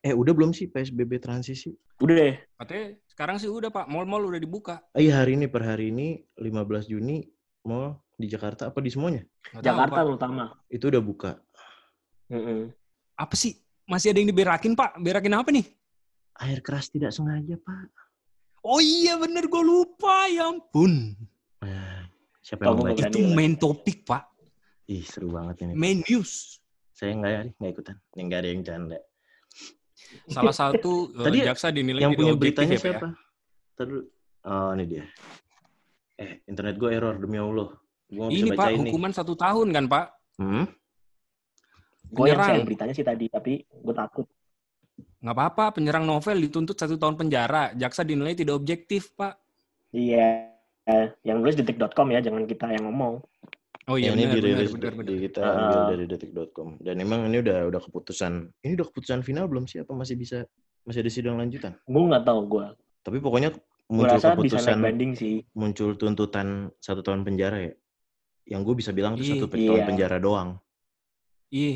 Eh, 0.00 0.12
udah 0.12 0.32
belum 0.32 0.52
sih 0.52 0.68
PSBB 0.68 1.16
transisi? 1.16 1.72
udah 1.96 2.12
deh. 2.14 2.36
Katanya 2.54 2.84
sekarang 3.06 3.36
sih 3.38 3.48
udah 3.48 3.68
Pak, 3.68 3.88
mall-mall 3.88 4.28
udah 4.28 4.36
dibuka. 4.36 4.84
Ah, 4.92 5.00
Iya, 5.00 5.20
hari 5.20 5.32
ini 5.34 5.48
per 5.48 5.64
hari 5.64 5.88
ini 5.88 6.20
15 6.36 6.84
Juni 6.84 7.24
mau 7.64 7.92
di 8.12 8.28
Jakarta 8.28 8.68
apa 8.68 8.80
di 8.80 8.88
semuanya? 8.88 9.24
Tahu, 9.50 9.64
Jakarta 9.64 9.96
Pak. 9.96 10.04
terutama. 10.04 10.44
Itu 10.68 10.88
udah 10.88 11.00
buka. 11.00 11.32
Mm-mm. 12.28 12.72
Apa 13.14 13.32
sih? 13.32 13.56
Masih 13.84 14.12
ada 14.12 14.20
yang 14.20 14.28
diberakin 14.28 14.72
Pak? 14.72 14.96
Berakin 14.98 15.36
apa 15.36 15.48
nih? 15.48 15.64
Air 16.34 16.60
keras 16.60 16.88
tidak 16.88 17.12
sengaja, 17.12 17.56
Pak. 17.56 17.88
Oh 18.60 18.80
iya 18.80 19.16
bener 19.16 19.44
gue 19.44 19.60
lupa, 19.60 20.24
ya 20.26 20.48
ampun. 20.48 21.12
Nah, 21.60 21.93
siapa 22.44 22.60
yang 22.60 22.68
Oh, 22.68 22.76
mau 22.76 22.84
gua 22.84 22.88
baca? 22.92 23.00
nggak 23.00 23.10
Itu 23.10 23.20
main 23.32 23.54
topik 23.56 24.04
Pak, 24.04 24.22
Ih, 24.86 25.00
seru 25.02 25.32
banget 25.32 25.64
ini. 25.64 25.72
main 25.72 25.98
news. 26.04 26.60
Saya 26.92 27.16
nggak 27.16 27.32
ya, 27.32 27.40
nggak 27.50 27.70
ikutan. 27.72 27.96
Ini 28.12 28.20
nggak 28.22 28.38
ada 28.38 28.48
yang 28.48 28.62
canda. 28.62 28.98
Salah 30.28 30.52
satu 30.62 30.92
eh, 31.10 31.24
Tadi 31.24 31.38
jaksa 31.42 31.66
dinilai 31.70 32.00
yang 32.00 32.12
tidak 32.12 32.20
punya 32.20 32.32
objektif 32.32 32.60
beritanya 32.60 32.70
ya, 32.70 32.78
ya. 32.78 32.84
siapa? 32.84 33.08
Ntar 33.74 33.84
dulu. 33.88 34.02
Oh, 34.44 34.70
ini 34.70 34.84
dia. 34.84 35.04
Eh, 36.14 36.32
internet 36.46 36.76
gue 36.76 36.90
error 36.92 37.16
demi 37.16 37.40
Allah. 37.40 37.72
Bisa 38.06 38.28
Ini 38.30 38.50
Pak, 38.52 38.68
nih. 38.70 38.78
hukuman 38.86 39.10
satu 39.10 39.34
tahun 39.34 39.72
kan 39.72 39.84
Pak? 39.88 40.06
Hmm? 40.38 40.64
Gue 42.06 42.30
yang 42.30 42.38
share 42.38 42.62
beritanya 42.62 42.94
sih 42.94 43.02
tadi, 43.02 43.26
tapi 43.26 43.58
gue 43.64 43.94
takut. 43.96 44.28
Nggak 45.18 45.34
apa-apa, 45.34 45.64
penyerang 45.74 46.04
novel 46.04 46.38
dituntut 46.38 46.76
satu 46.76 46.94
tahun 46.94 47.16
penjara. 47.16 47.72
Jaksa 47.74 48.04
dinilai 48.04 48.36
tidak 48.36 48.54
objektif 48.54 49.10
Pak. 49.16 49.34
Iya. 49.90 50.53
Eh, 50.84 51.06
yang 51.24 51.40
nulis 51.40 51.56
detik.com 51.56 52.12
ya, 52.12 52.20
jangan 52.20 52.44
kita 52.44 52.68
yang 52.68 52.84
ngomong. 52.86 53.24
Oh 53.84 54.00
iya 54.00 54.16
ini 54.16 54.24
benar, 54.24 54.36
dirilis 54.40 54.72
benar, 54.72 54.92
kita 54.96 55.40
ambil 55.44 55.76
Ah. 55.76 55.88
dari 55.92 56.04
detik.com. 56.08 56.80
Dan 56.80 57.00
emang 57.00 57.28
ini 57.28 57.40
udah 57.40 57.68
udah 57.68 57.80
keputusan. 57.84 58.48
Ini 58.60 58.72
udah 58.80 58.86
keputusan 58.88 59.20
final 59.20 59.44
belum 59.44 59.64
sih? 59.64 59.84
Apa 59.84 59.92
masih 59.92 60.16
bisa 60.16 60.44
masih 60.84 61.04
ada 61.04 61.12
sidang 61.12 61.36
lanjutan? 61.36 61.76
Gue 61.84 62.04
nggak 62.04 62.24
tahu 62.24 62.40
gue. 62.48 62.66
Tapi 63.00 63.20
pokoknya 63.20 63.52
muncul 63.88 64.16
naik 64.16 64.24
keputusan 64.24 64.76
banding 64.80 65.12
sih. 65.12 65.44
muncul 65.52 65.92
tuntutan 65.96 66.72
satu 66.80 67.04
tahun 67.04 67.24
penjara 67.24 67.60
ya. 67.60 67.72
Yang 68.48 68.60
gue 68.64 68.74
bisa 68.80 68.90
bilang 68.92 69.16
tuh 69.16 69.24
Iya. 69.24 69.32
satu 69.36 69.46
tahun 69.52 69.80
Iya. 69.80 69.84
penjara 69.84 70.16
doang. 70.16 70.48
Iya. 71.48 71.74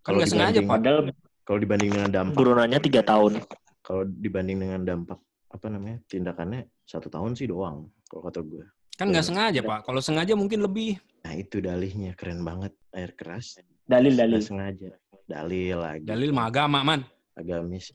Kalau 0.00 0.16
nggak 0.20 0.30
sengaja. 0.32 0.60
Padahal 0.64 1.00
Kalau 1.46 1.58
dibanding 1.62 1.90
dengan 1.94 2.10
dampak, 2.10 2.36
turunannya 2.36 2.80
tiga 2.82 3.00
tahun. 3.00 3.32
kalau 3.80 4.02
dibanding 4.02 4.58
dengan 4.58 4.80
dampak 4.82 5.14
apa 5.46 5.66
namanya 5.70 6.02
tindakannya 6.10 6.66
satu 6.82 7.06
tahun 7.06 7.38
sih 7.38 7.46
doang. 7.46 7.86
Kalau 8.06 8.22
kata 8.24 8.40
gue. 8.42 8.64
Kan 8.96 9.12
nggak 9.12 9.24
Iya. 9.24 9.28
sengaja, 9.28 9.60
Pak. 9.60 9.80
Kalau 9.84 10.00
sengaja 10.00 10.32
mungkin 10.32 10.64
lebih. 10.64 10.96
Nah 11.26 11.34
itu 11.34 11.60
dalihnya 11.60 12.16
keren 12.16 12.40
banget 12.40 12.72
air 12.94 13.12
keras. 13.12 13.60
Dalil-dalil. 13.84 14.40
Nggak 14.40 14.46
sengaja. 14.46 14.90
Dalil 15.26 15.76
lagi. 15.76 16.06
Dalil 16.06 16.30
mah 16.32 16.46
agama, 16.48 16.80
man. 16.80 17.02
agamis. 17.36 17.92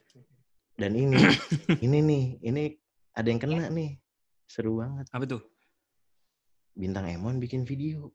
Dan 0.78 0.94
ini, 0.94 1.18
ini 1.86 1.98
nih, 2.00 2.24
ini 2.46 2.64
ada 3.12 3.26
yang 3.26 3.42
kena 3.42 3.66
nih. 3.68 3.98
Seru 4.46 4.78
banget. 4.78 5.10
Apa 5.10 5.26
tuh? 5.26 5.42
Bintang 6.72 7.10
Emon 7.10 7.42
bikin 7.42 7.66
video. 7.66 8.14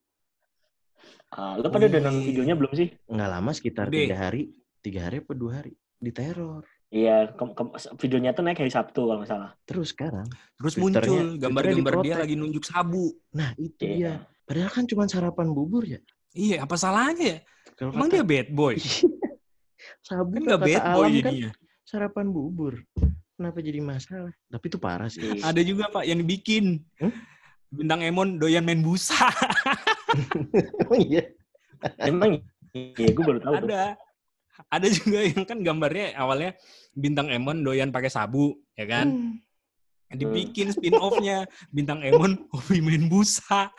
Ah, 1.35 1.59
lo 1.59 1.67
pada 1.69 1.91
udah 1.91 2.01
nonton 2.01 2.23
videonya 2.23 2.55
belum 2.55 2.73
sih? 2.73 2.89
Nggak 3.11 3.31
lama 3.31 3.51
sekitar 3.51 3.91
tiga 3.91 4.17
hari. 4.17 4.55
Tiga 4.79 5.11
hari 5.11 5.19
apa 5.19 5.33
dua 5.35 5.59
hari. 5.61 5.75
Diteror. 5.99 6.63
Iya, 6.87 7.35
ke- 7.35 7.51
ke- 7.53 7.73
videonya 7.99 8.31
tuh 8.31 8.43
naik 8.43 8.63
hari 8.63 8.71
Sabtu 8.71 9.03
kalau 9.03 9.19
nggak 9.19 9.29
salah. 9.29 9.51
Terus 9.67 9.91
sekarang. 9.91 10.27
Terus 10.55 10.75
muncul 10.77 11.35
gambar-gambar 11.37 11.95
dia 12.01 12.15
lagi 12.17 12.35
nunjuk 12.35 12.63
sabu. 12.63 13.11
Nah 13.33 13.53
itu 13.59 13.83
Iya. 13.83 13.93
dia. 13.93 14.13
Padahal 14.47 14.71
kan 14.71 14.85
cuma 14.87 15.05
sarapan 15.05 15.51
bubur 15.51 15.83
ya. 15.83 15.99
Iya, 16.31 16.63
apa 16.63 16.79
salahnya 16.79 17.27
ya? 17.27 17.39
Kalau 17.75 17.91
Emang 17.91 18.07
dia 18.07 18.23
kata 18.23 18.31
bad 18.31 18.49
boy? 18.51 18.75
sabu 20.07 20.31
Kan 20.31 20.39
kan 20.39 20.43
nggak 20.47 20.63
bad 20.63 20.85
boy 20.95 21.03
alam 21.03 21.11
kan 21.11 21.25
jadinya. 21.27 21.51
sarapan 21.83 22.27
bubur. 22.31 22.75
Kenapa 23.37 23.59
jadi 23.61 23.81
masalah? 23.81 24.33
Tapi 24.49 24.65
itu 24.65 24.79
parah 24.79 25.11
sih. 25.11 25.21
Iya. 25.21 25.43
Ada 25.45 25.61
juga, 25.61 25.91
Pak, 25.91 26.07
yang 26.07 26.23
dibikin. 26.23 26.81
Hmm? 26.97 27.13
Bintang 27.69 28.01
Emon 28.01 28.39
doyan 28.39 28.63
main 28.63 28.81
busa. 28.81 29.13
Emang 30.81 31.01
iya. 31.03 31.23
Emang 32.01 32.31
iya, 32.73 33.09
gue 33.11 33.21
baru 33.21 33.41
tahu 33.43 33.55
tuh. 33.59 33.69
Ada. 34.69 34.87
Juga 34.89 35.21
yang 35.23 35.45
kan 35.45 35.59
gambarnya 35.61 36.17
awalnya 36.17 36.57
Bintang 36.97 37.29
Emon 37.29 37.61
doyan 37.61 37.93
pakai 37.93 38.09
sabu, 38.09 38.57
ya 38.77 38.89
kan? 38.89 39.13
Hmm. 39.13 39.37
Dibikin 40.17 40.71
spin-off-nya 40.71 41.51
Bintang 41.75 42.01
Emon 42.01 42.47
hobi 42.55 42.81
main 42.81 43.11
busa. 43.11 43.69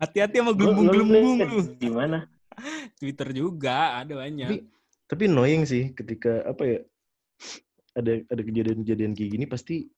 Hati-hati 0.00 0.38
sama 0.38 0.54
gelembung-gelembung 0.54 1.42
lu. 1.42 1.60
Gimana? 1.76 2.30
Twitter 2.98 3.34
juga 3.34 4.02
ada 4.02 4.14
banyak. 4.14 4.46
Tapi 4.46 4.58
tapi 5.08 5.24
annoying 5.24 5.64
sih 5.64 5.90
ketika 5.96 6.44
apa 6.44 6.62
ya 6.68 6.78
ada 7.96 8.12
ada 8.28 8.42
kejadian-kejadian 8.44 9.16
kayak 9.16 9.30
gini 9.34 9.44
pasti 9.48 9.88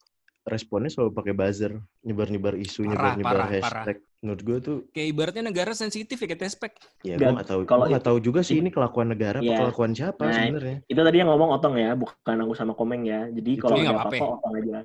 responnya 0.42 0.88
selalu 0.88 1.12
pakai 1.12 1.32
buzzer 1.32 1.72
nyebar-nyebar 2.00 2.56
isu 2.56 2.82
Parah, 2.82 3.12
nyebar-nyebar 3.12 3.36
parah, 3.36 3.48
hashtag 3.52 3.96
menurut 4.20 4.40
gue 4.40 4.58
tuh 4.58 4.78
Kayak 4.90 5.08
ibaratnya 5.10 5.44
negara 5.44 5.72
sensitif 5.72 6.16
ya 6.16 6.26
kayak 6.26 6.42
tespek. 6.42 6.72
ya 7.02 7.14
gue 7.14 7.20
Dan 7.20 7.36
nggak 7.36 7.48
tahu 7.48 7.60
kalau 7.64 7.84
gue 7.84 7.92
nggak 7.92 8.04
tahu 8.04 8.18
juga 8.18 8.40
sih 8.40 8.56
ini 8.56 8.68
kelakuan 8.68 9.08
negara 9.08 9.38
Iya. 9.38 9.52
apa 9.52 9.60
kelakuan 9.68 9.92
siapa 9.92 10.22
Nah, 10.22 10.32
sebenarnya 10.34 10.76
Itu 10.86 11.00
tadi 11.00 11.16
yang 11.16 11.28
ngomong 11.28 11.50
Otong 11.54 11.74
ya, 11.76 11.90
bukan 11.92 12.36
aku 12.40 12.52
sama 12.54 12.72
Komeng 12.72 13.04
ya. 13.04 13.28
Jadi 13.28 13.50
kalau 13.56 13.76
nggak 13.76 13.90
ada 13.90 14.00
apa-apa. 14.02 14.24
Otong 14.36 14.54
aja. 14.56 14.78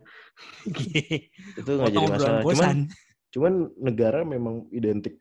itu 1.59 1.69
nggak 1.69 1.91
jadi 1.91 2.07
masalah 2.07 2.41
cuman 2.43 2.77
cuman 3.31 3.53
negara 3.77 4.19
memang 4.23 4.55
identik 4.69 5.19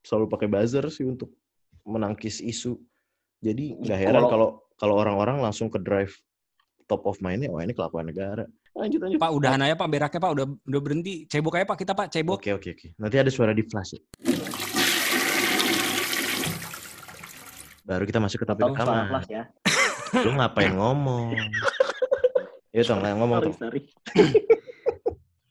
selalu 0.00 0.26
pakai 0.26 0.46
buzzer 0.46 0.86
sih 0.88 1.02
untuk 1.02 1.34
menangkis 1.82 2.38
isu 2.38 2.78
jadi 3.38 3.78
nggak 3.78 3.98
heran 3.98 4.22
Kalau- 4.22 4.30
kalau 4.30 4.48
kalau 4.74 4.94
orang-orang 4.96 5.38
langsung 5.38 5.66
ke 5.66 5.78
drive 5.78 6.14
top 6.86 7.02
of 7.04 7.18
mind-nya 7.18 7.50
wah 7.50 7.60
ini 7.60 7.72
kelakuan 7.72 8.06
negara 8.06 8.46
lanjut 8.78 9.00
lanjut 9.02 9.18
Pak, 9.18 9.30
udahan 9.34 9.60
aja 9.60 9.74
Pak, 9.74 9.88
beraknya 9.90 10.20
Pak, 10.22 10.32
udah 10.38 10.46
udah 10.46 10.80
berhenti. 10.80 11.26
Cebok 11.26 11.58
aja 11.58 11.66
Pak, 11.66 11.78
kita 11.82 11.92
Pak, 11.98 12.06
cebok. 12.14 12.38
Oke 12.38 12.54
oke 12.54 12.68
oke. 12.78 12.86
Nanti 12.96 13.16
ada 13.18 13.30
suara 13.30 13.50
di 13.50 13.66
flash 13.66 13.98
ya. 13.98 14.00
Baru 17.82 18.04
kita 18.04 18.20
masuk 18.20 18.44
ke 18.44 18.46
topik 18.46 18.68
kelas 18.76 19.26
ya. 19.26 19.42
Lu 20.22 20.32
ngapain 20.36 20.72
ngomong? 20.72 21.34
Ya 22.68 22.84
tong, 22.84 23.00
lah, 23.00 23.16
ngomong 23.16 23.40
Sorry, 23.40 23.48
tong. 23.48 23.56
sorry. 23.58 23.80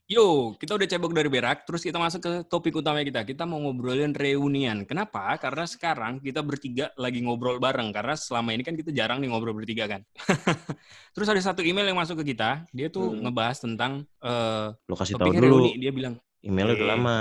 Yo, 0.08 0.56
kita 0.56 0.72
udah 0.72 0.88
cebok 0.88 1.12
dari 1.12 1.28
berak, 1.28 1.68
terus 1.68 1.84
kita 1.84 2.00
masuk 2.00 2.24
ke 2.24 2.32
topik 2.48 2.72
utama 2.72 3.04
kita. 3.04 3.28
Kita 3.28 3.44
mau 3.44 3.60
ngobrolin 3.60 4.16
reunian. 4.16 4.88
Kenapa? 4.88 5.36
Karena 5.36 5.68
sekarang 5.68 6.16
kita 6.16 6.40
bertiga 6.40 6.88
lagi 6.96 7.20
ngobrol 7.20 7.60
bareng. 7.60 7.92
Karena 7.92 8.16
selama 8.16 8.56
ini 8.56 8.64
kan 8.64 8.72
kita 8.72 8.88
jarang 8.88 9.20
nih 9.20 9.28
ngobrol 9.28 9.52
bertiga 9.52 9.84
kan. 9.84 10.00
terus 11.12 11.28
ada 11.28 11.36
satu 11.44 11.60
email 11.60 11.84
yang 11.84 12.00
masuk 12.00 12.24
ke 12.24 12.32
kita. 12.32 12.64
Dia 12.72 12.88
tuh 12.88 13.12
Hmm. 13.12 13.28
ngebahas 13.28 13.60
tentang 13.60 13.92
eh 14.24 14.72
Lu 14.88 14.96
kasih 14.96 15.20
tahu 15.20 15.28
dulu. 15.28 15.68
reuni. 15.68 15.76
Dia 15.76 15.92
bilang, 15.92 16.16
Emailnya 16.40 16.72
udah 16.72 16.88
Eh, 16.88 16.92
lama. 16.96 17.18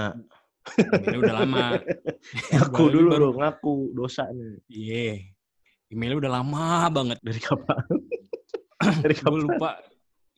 emailnya 0.80 1.20
udah 1.20 1.36
lama. 1.44 1.66
Baru- 2.72 2.88
dulu 2.88 3.08
baru- 3.12 3.36
ngaku 3.36 3.74
dosa 3.92 4.24
nih. 4.32 4.54
Iya. 4.72 5.12
Emailnya 5.92 6.18
udah 6.24 6.32
lama 6.40 6.66
banget. 6.88 7.20
Dari 7.20 7.40
kapan? 7.44 7.84
Dari 9.04 9.12
Gue 9.12 9.24
kapan? 9.28 9.40
lupa, 9.44 9.70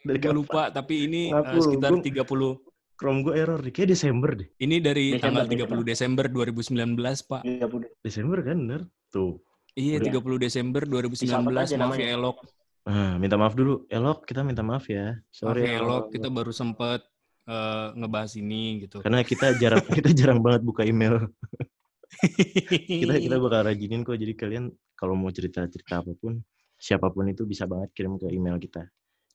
Dari 0.10 0.18
gue 0.18 0.26
kapan? 0.28 0.40
lupa. 0.42 0.64
Tapi 0.70 0.94
ini 1.06 1.22
Ngaku, 1.30 1.58
sekitar 1.62 1.90
gua- 1.94 2.04
30. 2.04 2.52
Chrome 3.00 3.20
gue 3.24 3.34
error 3.38 3.60
deh. 3.64 3.72
Kayak 3.72 3.96
Desember 3.96 4.30
deh. 4.36 4.50
Ini 4.60 4.76
dari 4.84 5.06
Desember, 5.16 5.24
tanggal 5.24 5.46
30 5.48 5.84
Desember 5.88 6.26
2019, 6.28 7.24
Pak. 7.24 7.42
Iya, 7.48 7.66
udah. 7.66 7.90
Desember 8.04 8.38
kan 8.44 8.58
bener? 8.60 8.82
Tuh. 9.08 9.40
Iya, 9.72 9.96
Udah. 10.04 10.20
30 10.20 10.36
Desember 10.36 10.82
2019. 10.84 11.24
Disabet 11.24 11.56
aja 11.56 11.76
Maaf 11.78 11.84
namanya. 11.96 12.04
ya, 12.04 12.12
Elok. 12.14 12.38
Ah, 12.84 13.14
minta 13.16 13.36
maaf 13.40 13.54
dulu. 13.54 13.88
Elok, 13.88 14.28
kita 14.28 14.42
minta 14.44 14.60
maaf 14.60 14.90
ya. 14.90 15.16
Sorry. 15.32 15.64
Sorry, 15.64 15.72
Elok. 15.72 15.80
Elok. 15.80 16.04
Kita 16.12 16.28
baru 16.28 16.52
sempet 16.52 17.02
eh, 17.48 17.88
ngebahas 17.96 18.32
ini 18.36 18.84
gitu. 18.84 19.00
Karena 19.00 19.24
kita 19.24 19.56
jarang 19.56 19.80
kita 19.96 20.10
jarang 20.12 20.44
banget 20.44 20.62
buka 20.62 20.84
email. 20.84 21.24
kita 23.00 23.16
kita 23.16 23.36
bakal 23.38 23.62
rajinin 23.64 24.02
kok 24.02 24.18
jadi 24.18 24.34
kalian 24.34 24.66
kalau 24.94 25.14
mau 25.16 25.30
cerita 25.30 25.64
cerita 25.70 26.02
apa 26.02 26.12
pun 26.14 26.42
siapa 26.76 27.08
pun 27.08 27.28
itu 27.28 27.46
bisa 27.46 27.64
banget 27.64 27.94
kirim 27.94 28.18
ke 28.18 28.28
email 28.28 28.58
kita 28.58 28.88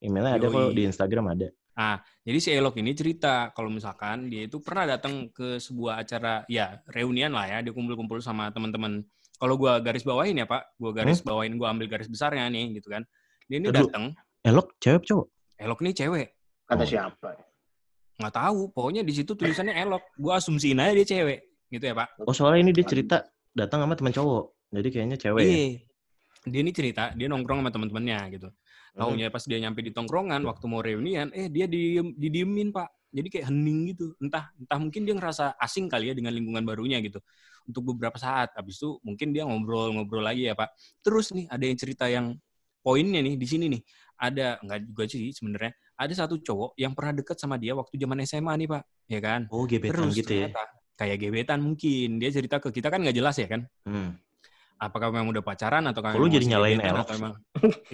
emailnya 0.04 0.36
ada 0.36 0.46
kok 0.52 0.60
Yoi. 0.70 0.76
di 0.76 0.82
Instagram 0.84 1.26
ada 1.32 1.48
Jadi 2.24 2.38
si 2.38 2.50
Elok 2.54 2.78
ini 2.78 2.94
cerita 2.94 3.50
kalau 3.50 3.66
misalkan 3.66 4.30
dia 4.30 4.46
itu 4.46 4.62
pernah 4.62 4.94
datang 4.94 5.28
ke 5.34 5.58
sebuah 5.58 6.06
acara 6.06 6.46
ya 6.46 6.78
reunian 6.94 7.34
lah 7.34 7.50
ya, 7.50 7.58
dia 7.66 7.74
kumpul-kumpul 7.74 8.22
sama 8.22 8.48
teman-teman. 8.54 9.02
Kalau 9.34 9.58
gua 9.58 9.82
garis 9.82 10.06
bawahin 10.06 10.38
ya 10.38 10.46
Pak, 10.46 10.78
gua 10.78 10.94
garis 10.94 11.18
bawahin, 11.20 11.58
gua 11.58 11.74
ambil 11.74 11.90
garis 11.90 12.06
besarnya 12.06 12.46
nih 12.46 12.78
gitu 12.78 12.94
kan. 12.94 13.02
Dia 13.50 13.58
ini 13.58 13.74
datang, 13.74 14.14
elok 14.46 14.78
cewek 14.78 15.02
cowok 15.04 15.26
Elok 15.58 15.78
nih 15.82 15.94
cewek. 15.98 16.28
Kata 16.64 16.80
Oh. 16.80 16.88
siapa? 16.88 17.30
Nggak 18.22 18.34
tahu, 18.38 18.60
pokoknya 18.70 19.02
di 19.02 19.12
situ 19.12 19.34
tulisannya 19.34 19.74
Elok. 19.74 20.14
Gua 20.14 20.38
asumsiin 20.38 20.78
aja 20.78 20.94
dia 20.94 21.06
cewek, 21.10 21.38
gitu 21.74 21.84
ya 21.90 21.94
Pak. 21.98 22.22
oh 22.22 22.32
soalnya 22.32 22.70
ini 22.70 22.72
dia 22.72 22.86
cerita 22.86 23.26
datang 23.50 23.82
sama 23.82 23.98
teman 23.98 24.14
cowok 24.14 24.44
jadi 24.70 24.88
kayaknya 24.94 25.16
cewek 25.18 25.42
ya? 25.42 25.50
Iya. 25.50 25.68
Dia 26.44 26.60
ini 26.60 26.72
cerita, 26.76 27.10
dia 27.18 27.26
nongkrong 27.26 27.66
sama 27.66 27.70
teman-temannya 27.74 28.18
gitu. 28.38 28.48
Taunya 28.94 29.26
pas 29.26 29.42
dia 29.42 29.58
nyampe 29.58 29.82
di 29.82 29.90
tongkrongan 29.90 30.38
waktu 30.46 30.64
mau 30.70 30.78
reunian, 30.78 31.26
eh 31.34 31.50
dia 31.50 31.66
diem, 31.66 32.14
didiemin 32.14 32.70
pak. 32.70 32.94
Jadi 33.10 33.28
kayak 33.30 33.46
hening 33.50 33.94
gitu. 33.94 34.14
Entah 34.22 34.54
entah 34.54 34.78
mungkin 34.78 35.02
dia 35.02 35.14
ngerasa 35.18 35.58
asing 35.58 35.90
kali 35.90 36.10
ya 36.10 36.14
dengan 36.14 36.30
lingkungan 36.30 36.62
barunya 36.62 37.02
gitu. 37.02 37.18
Untuk 37.66 37.94
beberapa 37.94 38.14
saat. 38.18 38.54
Habis 38.54 38.78
itu 38.78 38.98
mungkin 39.02 39.34
dia 39.34 39.42
ngobrol-ngobrol 39.46 40.22
lagi 40.22 40.46
ya 40.46 40.54
pak. 40.54 40.70
Terus 41.02 41.34
nih 41.34 41.50
ada 41.50 41.64
yang 41.66 41.78
cerita 41.78 42.06
yang 42.06 42.38
poinnya 42.82 43.18
nih 43.18 43.34
di 43.34 43.46
sini 43.46 43.66
nih. 43.66 43.82
Ada 44.14 44.62
enggak 44.62 44.80
juga 44.86 45.02
sih 45.10 45.34
sebenarnya. 45.34 45.74
Ada 45.98 46.26
satu 46.26 46.38
cowok 46.38 46.78
yang 46.78 46.94
pernah 46.94 47.14
deket 47.18 47.36
sama 47.38 47.58
dia 47.58 47.74
waktu 47.74 47.98
zaman 47.98 48.22
SMA 48.22 48.52
nih 48.62 48.68
pak. 48.78 48.82
Ya 49.10 49.18
kan. 49.18 49.40
oh 49.50 49.66
gebetan 49.66 50.06
Terus 50.06 50.14
gitu 50.14 50.32
ya 50.38 50.50
ternyata 50.54 50.62
kayak 50.94 51.16
gebetan 51.18 51.58
mungkin. 51.66 52.22
Dia 52.22 52.30
cerita 52.30 52.62
ke 52.62 52.70
kita 52.70 52.94
kan 52.94 53.02
nggak 53.02 53.18
jelas 53.18 53.34
ya 53.42 53.50
kan 53.50 53.66
hmm. 53.90 54.10
Apakah 54.78 55.08
memang 55.14 55.30
udah 55.30 55.44
pacaran 55.44 55.84
atau 55.86 56.02
memang 56.02 56.30
jadi 56.30 56.46
nyalain 56.50 56.78
gebetan 56.78 56.92
Elok? 56.92 57.04
atau 57.04 57.14
sih? 57.14 57.20
emang 57.22 57.34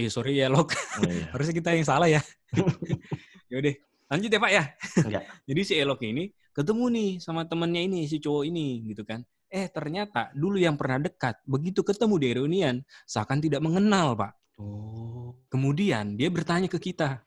eh 0.01 0.09
sorry 0.11 0.33
ya 0.41 0.47
Lok 0.51 0.69
Oh, 0.73 1.03
iya. 1.07 1.27
harusnya 1.37 1.55
kita 1.55 1.69
yang 1.77 1.87
salah 1.87 2.09
ya. 2.09 2.21
Yaudah 3.53 3.75
lanjut 4.11 4.31
ya 4.31 4.41
Pak 4.43 4.53
ya. 4.53 4.65
Jadi 5.49 5.61
si 5.63 5.73
Elok 5.79 6.01
ini 6.03 6.31
ketemu 6.51 6.85
nih 6.91 7.11
sama 7.23 7.47
temennya 7.47 7.83
ini 7.87 8.11
si 8.11 8.19
cowok 8.19 8.45
ini 8.49 8.83
gitu 8.91 9.07
kan. 9.07 9.23
Eh 9.51 9.67
ternyata 9.71 10.31
dulu 10.35 10.59
yang 10.59 10.75
pernah 10.75 10.99
dekat 11.03 11.39
begitu 11.47 11.83
ketemu 11.83 12.15
di 12.19 12.29
reunian 12.39 12.75
seakan 13.07 13.39
tidak 13.39 13.63
mengenal 13.63 14.19
Pak. 14.19 14.33
Oh. 14.59 15.39
Kemudian 15.51 16.15
dia 16.19 16.31
bertanya 16.31 16.67
ke 16.67 16.79
kita. 16.79 17.23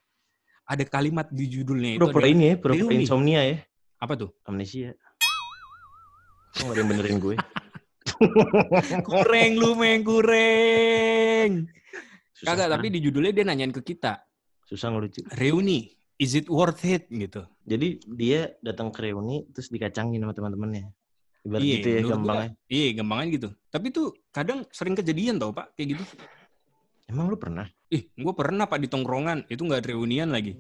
Ada 0.63 0.88
kalimat 0.88 1.27
di 1.27 1.51
judulnya 1.51 2.00
itu 2.00 2.07
adalah, 2.07 2.24
ini 2.24 2.43
ya 2.51 2.55
reuni. 2.55 3.03
insomnia 3.03 3.43
ya. 3.43 3.60
Apa 4.00 4.15
tuh? 4.15 4.31
Amnesia. 4.48 4.95
Gak 6.55 6.72
ada 6.72 6.79
yang 6.79 6.88
benerin 6.88 7.17
gue 7.19 7.36
kureng 9.10 9.51
lu 9.60 9.75
meng 9.75 10.01
kureng 10.06 11.68
kagak 12.44 12.68
tapi 12.68 12.88
di 12.92 13.00
judulnya 13.03 13.32
dia 13.32 13.46
nanyain 13.48 13.72
ke 13.72 13.82
kita 13.84 14.24
susah 14.68 14.92
ngelucu 14.92 15.24
reuni 15.39 15.92
is 16.20 16.36
it 16.36 16.48
worth 16.51 16.84
it 16.84 17.08
gitu 17.12 17.44
jadi 17.63 18.00
dia 18.08 18.39
datang 18.60 18.92
ke 18.92 19.00
reuni 19.03 19.48
terus 19.51 19.72
dikacangin 19.72 20.24
sama 20.24 20.36
teman-temannya 20.36 20.92
ibarat 21.44 21.63
Iya, 21.63 21.75
gitu 21.75 21.88
ya 21.88 22.01
gampangnya 22.08 22.50
Iya, 22.72 22.88
gampangnya 23.03 23.27
gitu. 23.36 23.50
Tapi 23.68 23.88
tuh 23.92 24.08
kadang 24.32 24.63
sering 24.72 24.96
kejadian 24.96 25.36
tau 25.36 25.51
Pak, 25.51 25.75
kayak 25.75 26.00
gitu. 26.00 26.03
Emang 27.12 27.27
lu 27.27 27.36
pernah? 27.36 27.68
Ih, 27.92 28.10
gue 28.15 28.34
pernah 28.34 28.65
pak 28.65 28.80
di 28.80 28.89
tongkrongan 28.89 29.46
itu 29.51 29.62
nggak 29.62 29.92
reunian 29.92 30.34
lagi. 30.34 30.56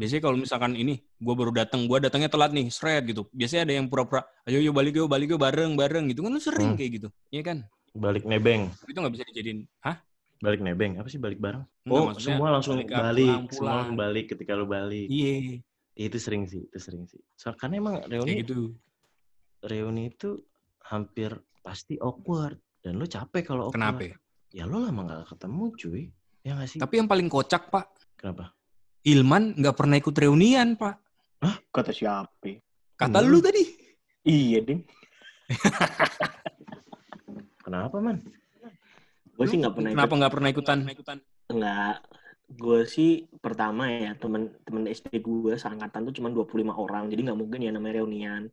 Biasanya 0.00 0.22
kalau 0.24 0.36
misalkan 0.40 0.72
ini, 0.72 0.96
gue 0.96 1.34
baru 1.36 1.52
datang, 1.52 1.84
gue 1.84 1.98
datangnya 2.00 2.32
telat 2.32 2.56
nih, 2.56 2.72
seret 2.72 3.04
gitu. 3.04 3.28
Biasanya 3.36 3.68
ada 3.68 3.74
yang 3.76 3.86
pura-pura, 3.92 4.24
ayo 4.48 4.56
yuk 4.56 4.72
balik 4.72 4.96
yuk, 4.96 5.12
balik 5.12 5.28
yuk 5.28 5.36
bareng 5.36 5.76
bareng 5.76 6.08
gitu 6.08 6.24
kan 6.24 6.32
lu 6.32 6.40
sering 6.40 6.72
Hmm. 6.72 6.78
kayak 6.80 6.90
gitu, 6.96 7.08
iya 7.28 7.44
kan? 7.44 7.68
Balik 7.92 8.24
nebeng. 8.24 8.72
Itu 8.88 8.96
nggak 8.96 9.12
bisa 9.12 9.28
dijadiin, 9.28 9.68
hah? 9.84 10.00
Balik 10.40 10.64
nebeng. 10.64 10.96
Apa 10.96 11.12
sih 11.12 11.20
balik 11.20 11.36
bareng? 11.36 11.68
Oh, 11.84 12.16
semua 12.16 12.48
langsung 12.48 12.80
balik, 12.80 12.88
balik. 12.88 13.52
Semua 13.52 13.72
langsung 13.76 13.98
balik 14.00 14.24
ketika 14.32 14.56
lu 14.56 14.64
balik. 14.64 15.04
Iya, 15.12 15.60
Itu 16.00 16.16
sering 16.16 16.48
sih, 16.48 16.64
itu 16.64 16.80
sering 16.80 17.04
sih. 17.04 17.20
So, 17.36 17.52
karena 17.52 17.76
emang 17.76 18.00
kayak 18.00 18.08
reuni 18.08 18.40
gitu. 18.40 18.72
reuni 19.60 20.08
itu 20.08 20.40
hampir 20.88 21.36
pasti 21.60 22.00
awkward 22.00 22.56
dan 22.80 22.96
lu 22.96 23.04
capek 23.04 23.44
kalau 23.44 23.68
awkward. 23.68 23.76
Kenapa? 23.76 24.00
ya? 24.08 24.16
Ya 24.50 24.64
lu 24.64 24.80
lama 24.80 25.04
gak 25.04 25.36
ketemu 25.36 25.64
cuy. 25.76 26.02
Ya 26.40 26.56
gak 26.56 26.68
sih? 26.72 26.80
Tapi 26.80 26.94
yang 26.96 27.04
paling 27.04 27.28
kocak 27.28 27.68
pak, 27.68 27.86
Kenapa? 28.16 28.56
Ilman 29.00 29.56
nggak 29.56 29.76
pernah 29.76 29.96
ikut 29.96 30.12
reunian 30.12 30.76
pak. 30.76 31.00
Kata 31.72 31.88
siapa? 31.88 32.52
Kata 33.00 33.18
Hmm. 33.24 33.28
lu 33.32 33.40
tadi. 33.40 33.64
Iya, 34.28 34.60
Ding. 34.60 34.84
Kenapa 37.64 37.96
man? 38.02 38.20
Gue 39.40 39.46
sih 39.48 39.56
nggak 39.56 39.72
pernah 39.72 39.90
Kenapa 39.96 40.12
nggak 40.20 40.32
pernah 40.36 40.48
ikutan? 40.52 40.78
Enggak. 41.48 41.96
Gue 42.50 42.84
sih 42.84 43.30
pertama 43.40 43.88
ya, 43.88 44.12
temen-temen 44.18 44.84
SD 44.90 45.22
gue 45.22 45.54
seangkatan 45.56 46.04
tuh 46.10 46.14
cuma 46.20 46.28
25 46.28 46.76
orang. 46.76 47.08
Jadi 47.08 47.30
nggak 47.30 47.38
mungkin 47.38 47.60
ya 47.64 47.72
namanya 47.72 48.04
reunian. 48.04 48.52